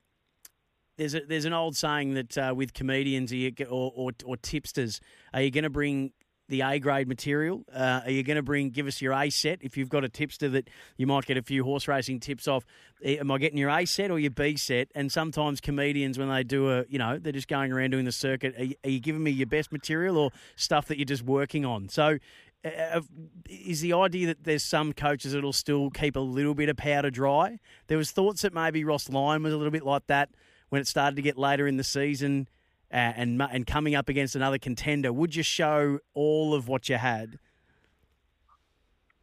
there's 0.96 1.14
a, 1.14 1.20
there's 1.20 1.44
an 1.44 1.52
old 1.52 1.76
saying 1.76 2.14
that 2.14 2.38
uh, 2.38 2.54
with 2.56 2.72
comedians 2.72 3.32
or, 3.32 3.92
or, 3.94 4.10
or 4.24 4.36
tipsters, 4.36 5.00
are 5.34 5.42
you 5.42 5.50
going 5.50 5.64
to 5.64 5.70
bring 5.70 6.12
the 6.48 6.60
A 6.60 6.78
grade 6.78 7.08
material? 7.08 7.64
Uh, 7.72 8.02
are 8.04 8.10
you 8.10 8.22
going 8.22 8.36
to 8.36 8.42
bring 8.42 8.70
give 8.70 8.86
us 8.86 9.02
your 9.02 9.12
A 9.12 9.30
set 9.30 9.58
if 9.62 9.76
you've 9.76 9.88
got 9.88 10.04
a 10.04 10.08
tipster 10.08 10.48
that 10.50 10.70
you 10.96 11.06
might 11.06 11.26
get 11.26 11.36
a 11.36 11.42
few 11.42 11.64
horse 11.64 11.88
racing 11.88 12.20
tips 12.20 12.46
off? 12.46 12.64
Eh, 13.02 13.16
am 13.16 13.30
I 13.30 13.38
getting 13.38 13.58
your 13.58 13.70
A 13.70 13.84
set 13.84 14.10
or 14.10 14.18
your 14.18 14.30
B 14.30 14.56
set? 14.56 14.88
And 14.94 15.10
sometimes 15.10 15.60
comedians 15.60 16.18
when 16.18 16.28
they 16.28 16.44
do 16.44 16.70
a 16.70 16.84
you 16.88 16.98
know 16.98 17.18
they're 17.18 17.32
just 17.32 17.48
going 17.48 17.72
around 17.72 17.90
doing 17.90 18.04
the 18.04 18.12
circuit. 18.12 18.54
Are 18.58 18.64
you, 18.64 18.74
are 18.84 18.90
you 18.90 19.00
giving 19.00 19.22
me 19.22 19.30
your 19.30 19.46
best 19.46 19.72
material 19.72 20.16
or 20.16 20.30
stuff 20.54 20.86
that 20.86 20.98
you're 20.98 21.04
just 21.04 21.22
working 21.22 21.64
on? 21.64 21.88
So. 21.88 22.18
Uh, 22.64 23.00
is 23.48 23.80
the 23.80 23.92
idea 23.92 24.26
that 24.26 24.42
there's 24.42 24.64
some 24.64 24.92
coaches 24.92 25.34
that'll 25.34 25.52
still 25.52 25.88
keep 25.88 26.16
a 26.16 26.20
little 26.20 26.54
bit 26.54 26.68
of 26.68 26.76
powder 26.76 27.10
dry? 27.10 27.60
There 27.86 27.98
was 27.98 28.10
thoughts 28.10 28.42
that 28.42 28.52
maybe 28.52 28.82
Ross 28.82 29.08
Lyon 29.08 29.44
was 29.44 29.52
a 29.52 29.56
little 29.56 29.70
bit 29.70 29.84
like 29.84 30.08
that 30.08 30.30
when 30.68 30.80
it 30.80 30.86
started 30.86 31.16
to 31.16 31.22
get 31.22 31.38
later 31.38 31.66
in 31.66 31.76
the 31.76 31.84
season 31.84 32.48
uh, 32.92 32.96
and 32.96 33.42
and 33.42 33.66
coming 33.66 33.94
up 33.94 34.08
against 34.08 34.36
another 34.36 34.58
contender. 34.58 35.12
Would 35.12 35.34
you 35.34 35.42
show 35.42 35.98
all 36.14 36.54
of 36.54 36.68
what 36.68 36.88
you 36.88 36.96
had? 36.96 37.38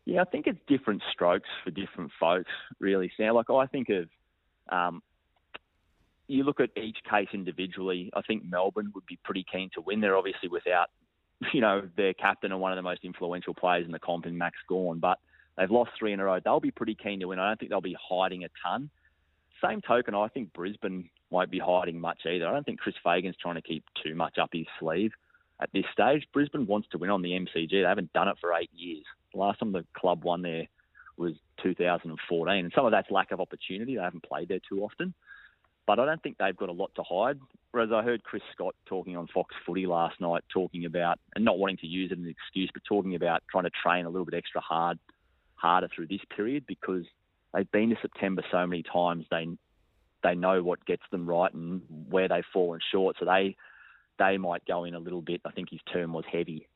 Yeah, 0.06 0.22
I 0.22 0.26
think 0.26 0.48
it's 0.48 0.60
different 0.68 1.02
strokes 1.12 1.48
for 1.64 1.72
different 1.72 2.12
folks, 2.20 2.52
really, 2.80 3.10
Sam. 3.16 3.36
Like, 3.36 3.50
I 3.50 3.66
think 3.68 3.88
of, 3.90 4.10
um, 4.68 5.02
you 6.28 6.44
look 6.44 6.60
at 6.60 6.72
each 6.76 6.98
case 7.10 7.30
individually. 7.34 8.12
I 8.14 8.22
think 8.22 8.44
Melbourne 8.44 8.92
would 8.96 9.06
be 9.06 9.18
pretty 9.24 9.46
keen 9.50 9.70
to 9.76 9.82
win. 9.82 10.02
They're 10.02 10.18
obviously 10.18 10.50
without 10.50 10.90
you 11.52 11.62
know, 11.62 11.88
their 11.98 12.14
captain 12.14 12.52
and 12.52 12.62
one 12.62 12.72
of 12.72 12.76
the 12.76 12.82
most 12.84 13.04
influential 13.04 13.54
players 13.54 13.86
in 13.86 13.92
the 13.92 14.00
comp 14.00 14.26
in 14.26 14.38
Max 14.38 14.58
Gawn, 14.68 15.00
but 15.00 15.20
they've 15.58 15.72
lost 15.72 15.92
three 15.98 16.14
in 16.14 16.20
a 16.20 16.24
row. 16.24 16.40
They'll 16.44 16.60
be 16.60 16.72
pretty 16.72 16.96
keen 16.96 17.20
to 17.20 17.28
win. 17.28 17.40
I 17.40 17.50
don't 17.50 17.60
think 17.60 17.72
they'll 17.72 17.82
be 17.82 17.98
hiding 18.10 18.44
a 18.44 18.50
ton. 18.64 18.90
Same 19.66 19.82
token, 19.82 20.16
I 20.16 20.28
think 20.28 20.54
Brisbane 20.54 21.10
won't 21.30 21.52
be 21.52 21.60
hiding 21.60 22.00
much 22.00 22.20
either. 22.26 22.48
I 22.48 22.52
don't 22.52 22.66
think 22.66 22.80
Chris 22.80 22.96
Fagan's 23.04 23.36
trying 23.42 23.56
to 23.56 23.62
keep 23.62 23.84
too 24.04 24.16
much 24.16 24.38
up 24.38 24.50
his 24.52 24.66
sleeve 24.80 25.12
at 25.62 25.70
this 25.74 25.86
stage. 25.92 26.28
Brisbane 26.34 26.68
wants 26.68 26.88
to 26.92 26.98
win 26.98 27.10
on 27.10 27.22
the 27.22 27.32
MCG. 27.32 27.70
They 27.70 27.80
haven't 27.82 28.14
done 28.14 28.28
it 28.28 28.38
for 28.42 28.54
eight 28.54 28.72
years. 28.74 29.06
The 29.34 29.40
last 29.40 29.60
time 29.60 29.72
the 29.72 29.86
club 29.96 30.24
won 30.24 30.42
there 30.42 30.68
was 31.18 31.34
2014, 31.62 32.66
and 32.66 32.74
some 32.76 32.86
of 32.86 32.92
that's 32.92 33.10
lack 33.10 33.32
of 33.32 33.40
opportunity. 33.40 33.96
They 33.96 34.02
haven't 34.02 34.24
played 34.24 34.50
there 34.50 34.60
too 34.70 34.84
often 34.84 35.14
but 35.86 36.00
I 36.00 36.06
don't 36.06 36.22
think 36.22 36.38
they've 36.38 36.56
got 36.56 36.70
a 36.70 36.74
lot 36.74 36.92
to 36.96 37.04
hide. 37.04 37.40
Whereas 37.72 37.90
I 37.94 38.04
heard 38.04 38.24
Chris 38.24 38.44
Scott 38.54 38.76
talking 38.86 39.18
on 39.18 39.28
Fox 39.34 39.54
Footy 39.66 39.86
last 39.86 40.22
night, 40.22 40.44
talking 40.50 40.86
about 40.86 41.20
and 41.36 41.44
not 41.44 41.58
wanting 41.58 41.78
to 41.78 41.88
use 41.88 42.12
it 42.12 42.20
as 42.20 42.24
an 42.24 42.30
excuse, 42.30 42.70
but 42.74 42.84
talking 42.88 43.16
about 43.16 43.44
trying 43.52 43.64
to 43.64 43.72
train 43.72 44.06
a 44.06 44.10
little 44.10 44.26
bit 44.26 44.36
extra 44.36 44.62
hard, 44.62 45.00
harder 45.56 45.90
through 45.94 46.08
this 46.08 46.22
period 46.36 46.66
because 46.68 47.04
they've 47.54 47.72
been 47.72 47.90
to 47.90 47.96
September 48.02 48.44
so 48.52 48.66
many 48.66 48.84
times. 48.84 49.26
They 49.32 49.48
they 50.24 50.36
know 50.36 50.64
what 50.64 50.86
gets 50.86 51.04
them 51.12 51.28
right 51.28 51.54
and 51.54 51.82
where 52.10 52.30
they've 52.30 52.44
fallen 52.54 52.80
short. 52.92 53.18
So 53.20 53.26
they 53.26 53.56
they 54.20 54.38
might 54.38 54.66
go 54.66 54.86
in 54.86 54.94
a 54.94 55.00
little 55.00 55.22
bit. 55.22 55.42
I 55.46 55.52
think 55.52 55.70
his 55.70 55.82
term 55.92 56.14
was 56.14 56.24
heavy, 56.32 56.68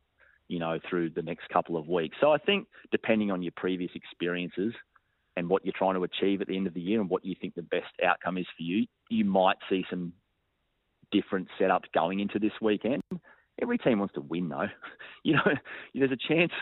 you 0.47 0.59
know, 0.59 0.79
through 0.89 1.11
the 1.11 1.21
next 1.21 1.49
couple 1.49 1.77
of 1.77 1.87
weeks. 1.87 2.17
So 2.19 2.31
I 2.31 2.37
think 2.37 2.67
depending 2.91 3.31
on 3.31 3.41
your 3.41 3.53
previous 3.55 3.91
experiences, 3.95 4.73
and 5.37 5.47
what 5.47 5.63
you're 5.63 5.73
trying 5.77 5.93
to 5.93 6.03
achieve 6.03 6.41
at 6.41 6.47
the 6.47 6.57
end 6.57 6.65
of 6.65 6.73
the 6.73 6.81
year 6.81 6.99
and 6.99 7.09
what 7.11 7.23
you 7.23 7.35
think 7.39 7.53
the 7.53 7.61
best 7.61 7.85
outcome 8.03 8.39
is 8.39 8.47
for 8.57 8.63
you, 8.63 8.87
you 9.09 9.23
might 9.23 9.57
see 9.69 9.85
some 9.87 10.11
different 11.11 11.47
setups 11.59 11.83
going 11.93 12.19
into 12.19 12.39
this 12.39 12.53
weekend. 12.59 13.03
Every 13.61 13.77
team 13.77 13.99
wants 13.99 14.15
to 14.15 14.21
win, 14.21 14.49
though. 14.49 14.67
You 15.23 15.33
know, 15.33 15.51
there's 15.93 16.11
a 16.11 16.27
chance 16.27 16.53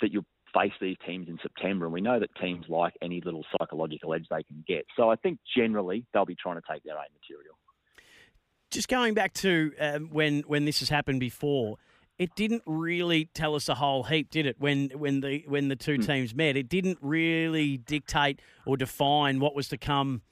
that 0.00 0.10
you'll 0.10 0.26
face 0.52 0.72
these 0.80 0.96
teams 1.06 1.28
in 1.28 1.38
September, 1.42 1.86
and 1.86 1.92
we 1.92 2.00
know 2.00 2.18
that 2.18 2.30
teams 2.40 2.66
like 2.68 2.94
any 3.02 3.20
little 3.24 3.44
psychological 3.58 4.14
edge 4.14 4.26
they 4.30 4.42
can 4.42 4.64
get. 4.66 4.86
So 4.96 5.10
I 5.10 5.16
think 5.16 5.38
generally 5.56 6.06
they'll 6.12 6.24
be 6.24 6.36
trying 6.36 6.56
to 6.56 6.62
take 6.70 6.82
their 6.82 6.96
own 6.96 7.04
material. 7.20 7.54
Just 8.70 8.88
going 8.88 9.14
back 9.14 9.32
to 9.34 9.72
um, 9.80 10.08
when 10.10 10.40
when 10.42 10.64
this 10.64 10.80
has 10.80 10.88
happened 10.88 11.20
before, 11.20 11.76
it 12.18 12.34
didn't 12.36 12.62
really 12.66 13.30
tell 13.34 13.54
us 13.54 13.68
a 13.68 13.74
whole 13.74 14.04
heap, 14.04 14.30
did 14.30 14.46
it? 14.46 14.56
When 14.58 14.90
when 14.90 15.20
the 15.20 15.44
when 15.48 15.68
the 15.68 15.76
two 15.76 15.96
hmm. 15.96 16.02
teams 16.02 16.34
met, 16.34 16.56
it 16.56 16.68
didn't 16.68 16.98
really 17.00 17.78
dictate 17.78 18.40
or 18.66 18.76
define 18.76 19.40
what 19.40 19.54
was 19.54 19.68
to 19.68 19.78
come 19.78 20.22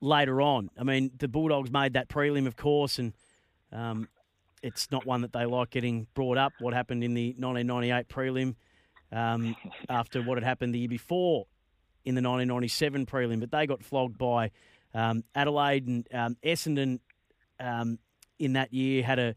later 0.00 0.42
on. 0.42 0.70
I 0.78 0.84
mean, 0.84 1.12
the 1.18 1.28
Bulldogs 1.28 1.70
made 1.70 1.94
that 1.94 2.08
prelim, 2.08 2.46
of 2.46 2.56
course, 2.56 2.98
and 2.98 3.14
um, 3.72 4.08
it's 4.62 4.90
not 4.90 5.06
one 5.06 5.22
that 5.22 5.32
they 5.32 5.46
like 5.46 5.70
getting 5.70 6.06
brought 6.14 6.36
up. 6.36 6.52
What 6.58 6.74
happened 6.74 7.02
in 7.02 7.14
the 7.14 7.28
1998 7.38 8.08
prelim 8.08 8.56
um, 9.14 9.56
after 9.88 10.22
what 10.22 10.36
had 10.36 10.44
happened 10.44 10.74
the 10.74 10.80
year 10.80 10.88
before 10.88 11.46
in 12.04 12.14
the 12.14 12.20
1997 12.20 13.06
prelim, 13.06 13.40
but 13.40 13.50
they 13.50 13.66
got 13.66 13.82
flogged 13.82 14.18
by 14.18 14.50
um, 14.92 15.24
Adelaide 15.34 15.86
and 15.86 16.08
um, 16.12 16.36
Essendon 16.44 17.00
um, 17.60 17.98
in 18.38 18.54
that 18.54 18.72
year 18.72 19.02
had 19.02 19.18
a 19.18 19.34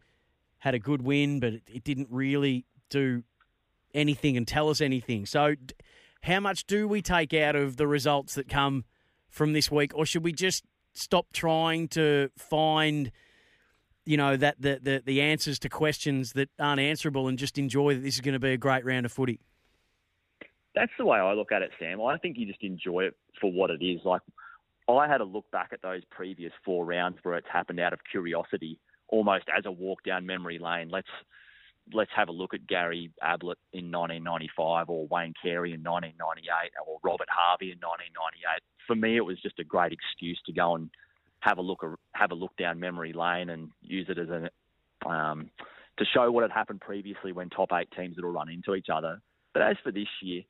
had 0.60 0.74
a 0.74 0.80
good 0.80 1.04
win, 1.04 1.40
but 1.40 1.54
it, 1.54 1.64
it 1.72 1.84
didn't 1.84 2.08
really 2.10 2.66
do 2.90 3.24
anything 3.94 4.36
and 4.36 4.48
tell 4.48 4.70
us 4.70 4.82
anything. 4.82 5.26
So, 5.26 5.56
how 6.24 6.40
much 6.40 6.66
do 6.66 6.88
we 6.88 7.02
take 7.02 7.34
out 7.34 7.56
of 7.56 7.78
the 7.78 7.88
results 7.88 8.36
that 8.36 8.50
come 8.50 8.84
from 9.30 9.54
this 9.54 9.72
week, 9.72 9.92
or 9.96 10.06
should 10.06 10.24
we 10.24 10.34
just 10.34 10.64
stop 10.94 11.28
trying 11.32 11.88
to 11.90 12.30
find, 12.38 13.12
you 14.06 14.18
know, 14.18 14.36
that 14.36 14.60
the 14.60 14.80
the, 14.82 15.04
the 15.06 15.22
answers 15.22 15.60
to 15.60 15.70
questions 15.70 16.34
that 16.34 16.50
aren't 16.60 16.82
answerable 16.82 17.28
and 17.28 17.38
just 17.38 17.58
enjoy 17.58 17.94
that 17.94 18.02
this 18.02 18.16
is 18.16 18.22
going 18.22 18.34
to 18.34 18.40
be 18.40 18.52
a 18.52 18.58
great 18.58 18.84
round 18.84 19.06
of 19.06 19.12
footy? 19.12 19.40
That's 20.78 20.92
the 21.00 21.06
way 21.06 21.18
I 21.18 21.34
look 21.34 21.52
at 21.52 21.64
it, 21.64 21.72
Sam. 21.80 22.00
I 22.04 22.18
think 22.20 22.38
you 22.38 22.46
just 22.46 22.62
enjoy 22.62 23.06
it 23.06 23.16
for 23.42 23.52
what 23.52 23.72
it 23.72 23.84
is. 23.84 24.00
Like 24.06 24.22
I 24.88 25.08
had 25.08 25.22
a 25.22 25.26
look 25.26 25.50
back 25.50 25.70
at 25.74 25.82
those 25.82 26.04
previous 26.12 26.52
four 26.64 26.86
rounds 26.86 27.18
where 27.24 27.36
it's 27.36 27.48
happened 27.52 27.80
out 27.80 27.94
of 27.94 28.00
curiosity 28.12 28.80
almost 29.08 29.46
as 29.58 29.66
a 29.66 29.72
walk 29.72 30.04
down 30.04 30.28
memory 30.28 30.60
lane. 30.60 30.90
Let's 30.90 31.08
let's 31.94 32.12
have 32.16 32.30
a 32.30 32.32
look 32.32 32.54
at 32.54 32.68
Gary 32.68 33.10
Ablett 33.24 33.58
in 33.74 33.92
1995 33.92 34.90
or 34.90 35.08
Wayne 35.08 35.34
Carey 35.42 35.74
in 35.74 35.82
1998 35.82 36.72
or 36.86 37.00
Robert 37.02 37.30
Harvey 37.32 37.72
in 37.72 37.80
1998. 37.80 38.62
For 38.86 38.96
me, 38.96 39.18
it 39.18 39.26
was 39.26 39.42
just 39.42 39.58
a 39.58 39.64
great 39.64 39.94
excuse 39.94 40.40
to 40.46 40.54
go 40.54 40.76
and 40.76 40.92
have 41.40 41.58
a 41.58 41.62
look 41.62 41.84
have 42.14 42.30
a 42.30 42.36
look 42.36 42.56
down 42.56 42.80
memory 42.80 43.14
lane 43.14 43.50
and 43.50 43.72
use 43.82 44.06
it 44.10 44.20
as 44.20 44.30
an 44.30 44.50
um, 45.10 45.50
to 45.98 46.06
show 46.14 46.32
what 46.32 46.44
had 46.44 46.52
happened 46.52 46.82
previously 46.82 47.32
when 47.32 47.50
top 47.50 47.70
eight 47.74 47.90
teams 47.98 48.16
would 48.16 48.26
all 48.26 48.32
run 48.32 48.50
into 48.50 48.76
each 48.76 48.90
other. 48.94 49.20
But 49.56 49.64
as 49.64 49.78
for 49.84 49.92
this 49.92 50.08
year, 50.22 50.44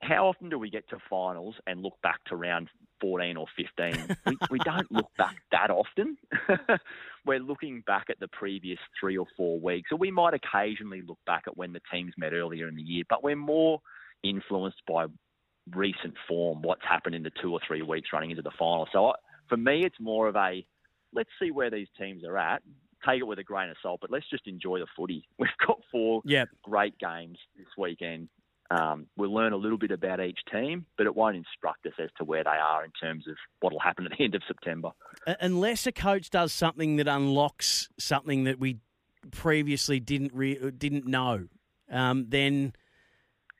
how 0.00 0.26
often 0.26 0.48
do 0.48 0.58
we 0.58 0.70
get 0.70 0.88
to 0.90 0.98
finals 1.08 1.54
and 1.66 1.82
look 1.82 2.00
back 2.02 2.24
to 2.24 2.36
round 2.36 2.68
14 3.00 3.36
or 3.36 3.46
15? 3.56 4.16
we, 4.26 4.36
we 4.50 4.58
don't 4.60 4.90
look 4.90 5.10
back 5.18 5.36
that 5.52 5.70
often. 5.70 6.16
We're 7.26 7.40
looking 7.40 7.82
back 7.86 8.06
at 8.08 8.18
the 8.18 8.28
previous 8.28 8.78
three 8.98 9.16
or 9.18 9.26
four 9.36 9.60
weeks, 9.60 9.90
or 9.92 9.98
we 9.98 10.10
might 10.10 10.34
occasionally 10.34 11.02
look 11.06 11.18
back 11.26 11.44
at 11.46 11.56
when 11.56 11.72
the 11.72 11.82
teams 11.92 12.14
met 12.16 12.32
earlier 12.32 12.66
in 12.66 12.76
the 12.76 12.82
year, 12.82 13.04
but 13.08 13.22
we're 13.22 13.36
more 13.36 13.80
influenced 14.22 14.82
by 14.88 15.06
recent 15.74 16.14
form, 16.26 16.62
what's 16.62 16.84
happened 16.84 17.14
in 17.14 17.22
the 17.22 17.30
two 17.42 17.52
or 17.52 17.60
three 17.66 17.82
weeks 17.82 18.08
running 18.12 18.30
into 18.30 18.42
the 18.42 18.50
final. 18.58 18.88
So 18.92 19.08
I, 19.08 19.12
for 19.48 19.56
me, 19.56 19.84
it's 19.84 20.00
more 20.00 20.28
of 20.28 20.36
a 20.36 20.64
let's 21.12 21.30
see 21.40 21.50
where 21.50 21.70
these 21.70 21.88
teams 21.98 22.24
are 22.24 22.38
at. 22.38 22.62
Take 23.06 23.20
it 23.20 23.26
with 23.26 23.38
a 23.38 23.44
grain 23.44 23.70
of 23.70 23.76
salt, 23.82 24.00
but 24.00 24.10
let's 24.10 24.28
just 24.28 24.46
enjoy 24.46 24.78
the 24.78 24.86
footy. 24.96 25.26
We've 25.38 25.48
got 25.66 25.80
four 25.90 26.22
yep. 26.24 26.48
great 26.62 26.98
games 26.98 27.38
this 27.56 27.66
weekend 27.76 28.28
um, 28.70 29.06
we'll 29.16 29.34
learn 29.34 29.52
a 29.52 29.56
little 29.56 29.78
bit 29.78 29.90
about 29.90 30.20
each 30.20 30.38
team, 30.52 30.86
but 30.96 31.06
it 31.06 31.14
won't 31.14 31.36
instruct 31.36 31.86
us 31.86 31.92
as 31.98 32.08
to 32.18 32.24
where 32.24 32.44
they 32.44 32.50
are 32.50 32.84
in 32.84 32.92
terms 32.92 33.26
of 33.28 33.34
what 33.60 33.72
will 33.72 33.80
happen 33.80 34.06
at 34.06 34.12
the 34.16 34.24
end 34.24 34.34
of 34.34 34.42
September. 34.46 34.90
Unless 35.40 35.86
a 35.86 35.92
coach 35.92 36.30
does 36.30 36.52
something 36.52 36.96
that 36.96 37.08
unlocks 37.08 37.88
something 37.98 38.44
that 38.44 38.60
we 38.60 38.78
previously 39.32 39.98
didn't 39.98 40.32
re- 40.32 40.70
didn't 40.70 41.06
know, 41.06 41.48
um, 41.90 42.26
then 42.28 42.72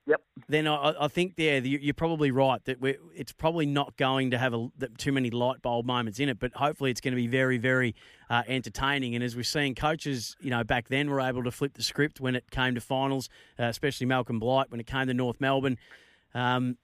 Yep. 0.07 0.23
Then 0.49 0.67
I, 0.67 0.95
I 0.99 1.09
think 1.09 1.35
yeah, 1.37 1.59
you're 1.59 1.95
probably 1.95 2.31
right 2.31 2.65
that 2.65 2.79
it's 3.15 3.33
probably 3.33 3.67
not 3.67 3.97
going 3.97 4.31
to 4.33 4.39
have 4.39 4.55
a, 4.55 4.69
too 4.99 5.13
many 5.13 5.31
light 5.31 5.63
bulb 5.63 5.87
moments 5.87 6.19
in 6.19 6.29
it, 6.29 6.39
but 6.39 6.53
hopefully 6.55 6.91
it's 6.91 7.01
going 7.01 7.13
to 7.13 7.17
be 7.17 7.27
very, 7.27 7.59
very 7.59 7.95
uh, 8.29 8.43
entertaining. 8.49 9.15
And 9.15 9.23
as 9.23 9.37
we're 9.37 9.43
seeing, 9.43 9.75
coaches, 9.75 10.37
you 10.41 10.51
know, 10.51 10.65
back 10.65 10.89
then 10.89 11.11
were 11.11 11.21
able 11.21 11.45
to 11.45 11.51
flip 11.51 11.75
the 11.75 11.83
script 11.83 12.21
when 12.21 12.35
it 12.35 12.51
came 12.51 12.75
to 12.75 12.81
finals, 12.81 13.29
uh, 13.59 13.65
especially 13.65 14.07
Malcolm 14.07 14.41
Blight 14.41 14.71
when 14.71 14.81
it 14.81 14.87
came 14.87 15.07
to 15.07 15.15
North 15.15 15.41
Melbourne. 15.41 15.79
Um, 16.35 16.79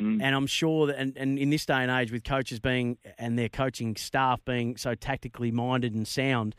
mm. 0.00 0.22
And 0.22 0.34
I'm 0.34 0.46
sure 0.46 0.86
that, 0.86 0.98
and, 0.98 1.16
and 1.16 1.38
in 1.38 1.50
this 1.50 1.66
day 1.66 1.82
and 1.82 1.90
age, 1.90 2.10
with 2.12 2.24
coaches 2.24 2.60
being 2.60 2.96
and 3.18 3.38
their 3.38 3.50
coaching 3.50 3.96
staff 3.96 4.40
being 4.44 4.76
so 4.76 4.94
tactically 4.94 5.50
minded 5.50 5.94
and 5.94 6.06
sound, 6.08 6.54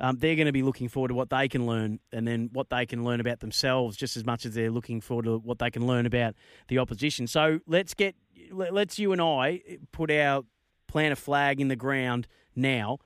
um, 0.00 0.16
they're 0.18 0.36
going 0.36 0.46
to 0.46 0.52
be 0.52 0.62
looking 0.62 0.88
forward 0.88 1.08
to 1.08 1.14
what 1.14 1.30
they 1.30 1.48
can 1.48 1.66
learn 1.66 1.98
and 2.12 2.26
then 2.26 2.50
what 2.52 2.70
they 2.70 2.86
can 2.86 3.04
learn 3.04 3.20
about 3.20 3.40
themselves 3.40 3.96
just 3.96 4.16
as 4.16 4.24
much 4.24 4.46
as 4.46 4.54
they're 4.54 4.70
looking 4.70 5.00
forward 5.00 5.24
to 5.24 5.38
what 5.38 5.58
they 5.58 5.70
can 5.70 5.86
learn 5.86 6.06
about 6.06 6.34
the 6.68 6.78
opposition. 6.78 7.26
So 7.26 7.60
let's 7.66 7.94
get, 7.94 8.14
let's 8.52 8.98
you 8.98 9.12
and 9.12 9.20
I 9.20 9.62
put 9.92 10.10
our, 10.10 10.42
plant 10.86 11.12
a 11.12 11.16
flag 11.16 11.60
in 11.60 11.68
the 11.68 11.76
ground 11.76 12.26
now 12.56 12.98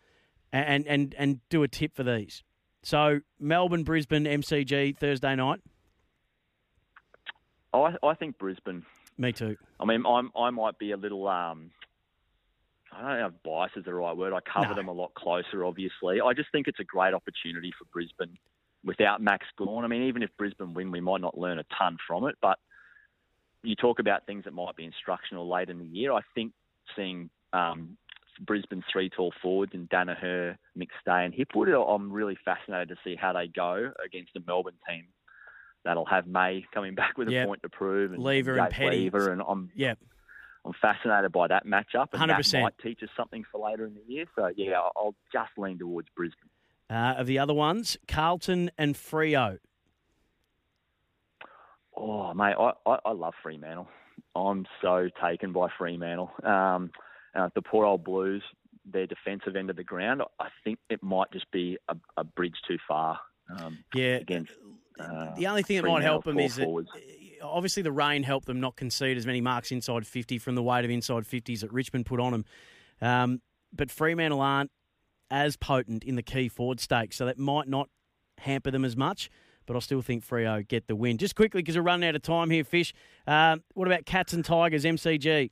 and, 0.52 0.86
and, 0.86 1.14
and 1.18 1.40
do 1.48 1.62
a 1.62 1.68
tip 1.68 1.96
for 1.96 2.04
these. 2.04 2.44
So 2.82 3.20
Melbourne, 3.40 3.84
Brisbane, 3.84 4.24
MCG 4.24 4.96
Thursday 4.96 5.34
night. 5.34 5.60
I, 7.72 7.94
I 8.02 8.14
think 8.14 8.38
Brisbane. 8.38 8.84
Me 9.18 9.32
too. 9.32 9.56
I 9.80 9.84
mean, 9.84 10.04
I'm, 10.06 10.30
I 10.36 10.50
might 10.50 10.78
be 10.78 10.92
a 10.92 10.96
little 10.96 11.26
um, 11.28 11.70
I 12.94 13.00
don't 13.00 13.18
know 13.20 13.26
if 13.26 13.42
bias 13.42 13.72
is 13.76 13.84
the 13.84 13.94
right 13.94 14.16
word. 14.16 14.32
I 14.32 14.40
cover 14.40 14.70
no. 14.70 14.74
them 14.74 14.88
a 14.88 14.92
lot 14.92 15.14
closer, 15.14 15.64
obviously. 15.64 16.20
I 16.20 16.32
just 16.34 16.52
think 16.52 16.68
it's 16.68 16.80
a 16.80 16.84
great 16.84 17.14
opportunity 17.14 17.72
for 17.78 17.86
Brisbane 17.92 18.36
without 18.84 19.22
Max 19.22 19.46
Gawn. 19.56 19.84
I 19.84 19.88
mean, 19.88 20.02
even 20.02 20.22
if 20.22 20.30
Brisbane 20.36 20.74
win, 20.74 20.90
we 20.90 21.00
might 21.00 21.20
not 21.20 21.38
learn 21.38 21.58
a 21.58 21.64
ton 21.78 21.96
from 22.06 22.26
it, 22.26 22.36
but 22.42 22.58
you 23.62 23.74
talk 23.76 23.98
about 23.98 24.26
things 24.26 24.44
that 24.44 24.52
might 24.52 24.76
be 24.76 24.84
instructional 24.84 25.48
late 25.48 25.70
in 25.70 25.78
the 25.78 25.86
year. 25.86 26.12
I 26.12 26.20
think 26.34 26.52
seeing 26.96 27.30
um, 27.52 27.96
Brisbane's 28.40 28.84
three 28.92 29.08
tall 29.08 29.32
forwards 29.40 29.72
in 29.74 29.86
Daniher, 29.88 30.56
McStay, 30.76 31.24
and 31.24 31.34
Hipwood, 31.34 31.72
I'm 31.94 32.12
really 32.12 32.36
fascinated 32.44 32.88
to 32.88 32.96
see 33.04 33.16
how 33.16 33.32
they 33.32 33.48
go 33.48 33.92
against 34.04 34.36
a 34.36 34.40
Melbourne 34.46 34.74
team 34.88 35.04
that'll 35.84 36.06
have 36.06 36.26
May 36.26 36.64
coming 36.74 36.94
back 36.96 37.16
with 37.16 37.28
a 37.28 37.32
Yep. 37.32 37.46
point 37.46 37.62
to 37.62 37.68
prove, 37.68 38.12
and 38.12 38.22
Lever 38.22 38.58
and 38.58 38.70
Petty. 38.70 39.04
Lever, 39.04 39.32
and 39.32 39.42
I'm 39.46 39.70
Yeah. 39.74 39.94
I'm 40.64 40.72
fascinated 40.80 41.32
by 41.32 41.48
that 41.48 41.66
matchup, 41.66 42.08
and 42.12 42.22
100%. 42.22 42.52
that 42.52 42.62
might 42.62 42.78
teach 42.78 43.02
us 43.02 43.08
something 43.16 43.44
for 43.50 43.60
later 43.68 43.84
in 43.84 43.94
the 43.94 44.02
year. 44.06 44.26
So 44.36 44.50
yeah, 44.56 44.80
I'll- 44.96 45.14
just 45.32 45.50
lean 45.56 45.78
towards 45.78 46.08
Brisbane. 46.16 46.50
Uh, 46.90 47.14
of 47.16 47.26
the 47.26 47.38
other 47.38 47.54
ones, 47.54 47.96
Carlton 48.06 48.70
and 48.76 48.94
Freo. 48.94 49.58
Oh, 51.96 52.32
mate, 52.34 52.54
I, 52.58 52.72
I, 52.86 52.98
I 53.06 53.12
love 53.12 53.34
Fremantle. 53.42 53.88
I'm 54.34 54.66
so 54.80 55.08
taken 55.22 55.52
by 55.52 55.68
Fremantle. 55.78 56.30
Um, 56.42 56.90
uh, 57.34 57.48
the 57.54 57.62
poor 57.62 57.84
old 57.84 58.04
Blues, 58.04 58.42
their 58.84 59.06
defensive 59.06 59.56
end 59.56 59.70
of 59.70 59.76
the 59.76 59.84
ground, 59.84 60.22
I 60.40 60.48
think 60.64 60.78
it 60.90 61.02
might 61.02 61.30
just 61.32 61.50
be 61.50 61.78
a, 61.88 61.96
a 62.16 62.24
bridge 62.24 62.56
too 62.66 62.78
far 62.88 63.18
um, 63.58 63.78
Yeah. 63.94 64.16
against. 64.16 64.52
Uh, 64.98 65.34
The 65.36 65.46
only 65.46 65.62
thing 65.62 65.80
that 65.82 65.88
might 65.88 66.02
help 66.02 66.24
them 66.24 66.38
is 66.38 66.56
that 66.56 66.68
uh, 66.68 66.82
obviously 67.42 67.82
the 67.82 67.92
rain 67.92 68.22
helped 68.22 68.46
them 68.46 68.60
not 68.60 68.76
concede 68.76 69.16
as 69.16 69.26
many 69.26 69.40
marks 69.40 69.72
inside 69.72 70.06
50 70.06 70.38
from 70.38 70.54
the 70.54 70.62
weight 70.62 70.84
of 70.84 70.90
inside 70.90 71.24
50s 71.24 71.60
that 71.60 71.72
Richmond 71.72 72.06
put 72.06 72.20
on 72.20 72.32
them. 72.32 72.44
Um, 73.00 73.40
but 73.72 73.90
Fremantle 73.90 74.40
aren't 74.40 74.70
as 75.30 75.56
potent 75.56 76.04
in 76.04 76.16
the 76.16 76.22
key 76.22 76.48
forward 76.48 76.80
stakes, 76.80 77.16
so 77.16 77.26
that 77.26 77.38
might 77.38 77.68
not 77.68 77.88
hamper 78.38 78.70
them 78.70 78.84
as 78.84 78.96
much. 78.96 79.30
But 79.66 79.76
I 79.76 79.78
still 79.78 80.02
think 80.02 80.26
Freo 80.26 80.66
get 80.66 80.88
the 80.88 80.96
win. 80.96 81.18
Just 81.18 81.36
quickly, 81.36 81.62
because 81.62 81.76
we're 81.76 81.82
running 81.82 82.08
out 82.08 82.16
of 82.16 82.22
time 82.22 82.50
here, 82.50 82.64
Fish. 82.64 82.92
Um, 83.26 83.62
what 83.74 83.86
about 83.86 84.06
Cats 84.06 84.32
and 84.32 84.44
Tigers, 84.44 84.84
MCG? 84.84 85.50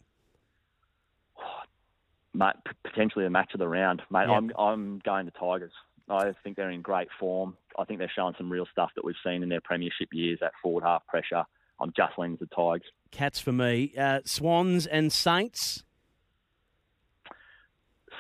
mate, 2.35 2.55
potentially 2.85 3.25
the 3.25 3.31
match 3.31 3.51
of 3.55 3.61
the 3.61 3.69
round, 3.69 4.03
mate. 4.11 4.27
Yep. 4.29 4.37
I'm 4.37 4.51
I'm 4.59 4.99
going 5.05 5.27
to 5.27 5.33
Tigers. 5.33 5.73
I 6.09 6.33
think 6.43 6.57
they're 6.57 6.71
in 6.71 6.83
great 6.83 7.09
form. 7.21 7.57
I 7.79 7.85
think 7.85 8.01
they're 8.01 8.11
showing 8.15 8.35
some 8.37 8.51
real 8.51 8.67
stuff 8.73 8.91
that 8.97 9.05
we've 9.05 9.15
seen 9.25 9.43
in 9.43 9.49
their 9.49 9.61
premiership 9.61 10.09
years. 10.13 10.39
That 10.41 10.53
forward 10.63 10.83
half 10.83 11.07
pressure. 11.07 11.45
I'm 11.81 11.93
just 11.97 12.19
leaning 12.19 12.39
to 12.39 12.47
Tigers. 12.47 12.87
Cats 13.11 13.41
for 13.41 13.53
me. 13.53 13.93
Uh, 13.99 14.21
Swans 14.25 14.87
and 14.87 15.13
Saints. 15.13 15.85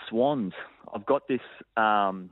Swans. 0.09 0.53
I've 0.93 1.07
got 1.07 1.29
this. 1.29 1.41
Um, 1.77 2.31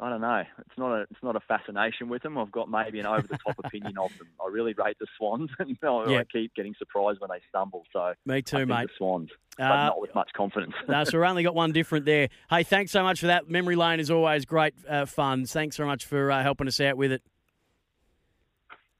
I 0.00 0.08
don't 0.10 0.20
know. 0.20 0.42
It's 0.58 0.78
not 0.78 0.92
a 0.92 1.00
it's 1.10 1.22
not 1.22 1.36
a 1.36 1.40
fascination 1.40 2.08
with 2.08 2.22
them. 2.22 2.36
I've 2.38 2.50
got 2.52 2.68
maybe 2.70 2.98
an 3.00 3.06
over 3.06 3.26
the 3.26 3.38
top 3.38 3.56
opinion 3.64 3.96
of 3.98 4.10
them. 4.18 4.28
I 4.44 4.48
really 4.50 4.72
rate 4.74 4.96
the 5.00 5.06
Swans, 5.16 5.50
and 5.58 5.76
I, 5.82 6.10
Yeah. 6.10 6.18
I 6.18 6.24
keep 6.24 6.54
getting 6.54 6.74
surprised 6.78 7.20
when 7.20 7.30
they 7.30 7.40
stumble. 7.48 7.84
So 7.92 8.14
Me 8.26 8.42
too, 8.42 8.66
mate. 8.66 8.88
the 8.88 8.92
Swans, 8.98 9.30
but 9.58 9.64
Uh, 9.64 9.86
not 9.86 10.00
with 10.00 10.14
much 10.14 10.30
confidence. 10.36 10.74
no, 10.88 11.04
so 11.04 11.18
we've 11.18 11.28
only 11.28 11.42
got 11.44 11.54
one 11.54 11.72
different 11.72 12.04
there. 12.04 12.28
Hey, 12.50 12.62
thanks 12.64 12.90
so 12.92 13.02
much 13.02 13.20
for 13.20 13.26
that. 13.28 13.48
Memory 13.48 13.76
lane 13.76 14.00
is 14.00 14.10
always 14.10 14.44
great 14.44 14.74
uh, 14.88 15.06
fun. 15.06 15.44
Thanks 15.46 15.76
so 15.76 15.86
much 15.86 16.04
for 16.04 16.30
uh, 16.30 16.42
helping 16.42 16.66
us 16.68 16.80
out 16.80 16.96
with 16.96 17.12
it. 17.12 17.22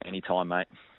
Anytime, 0.04 0.48
mate. 0.48 0.66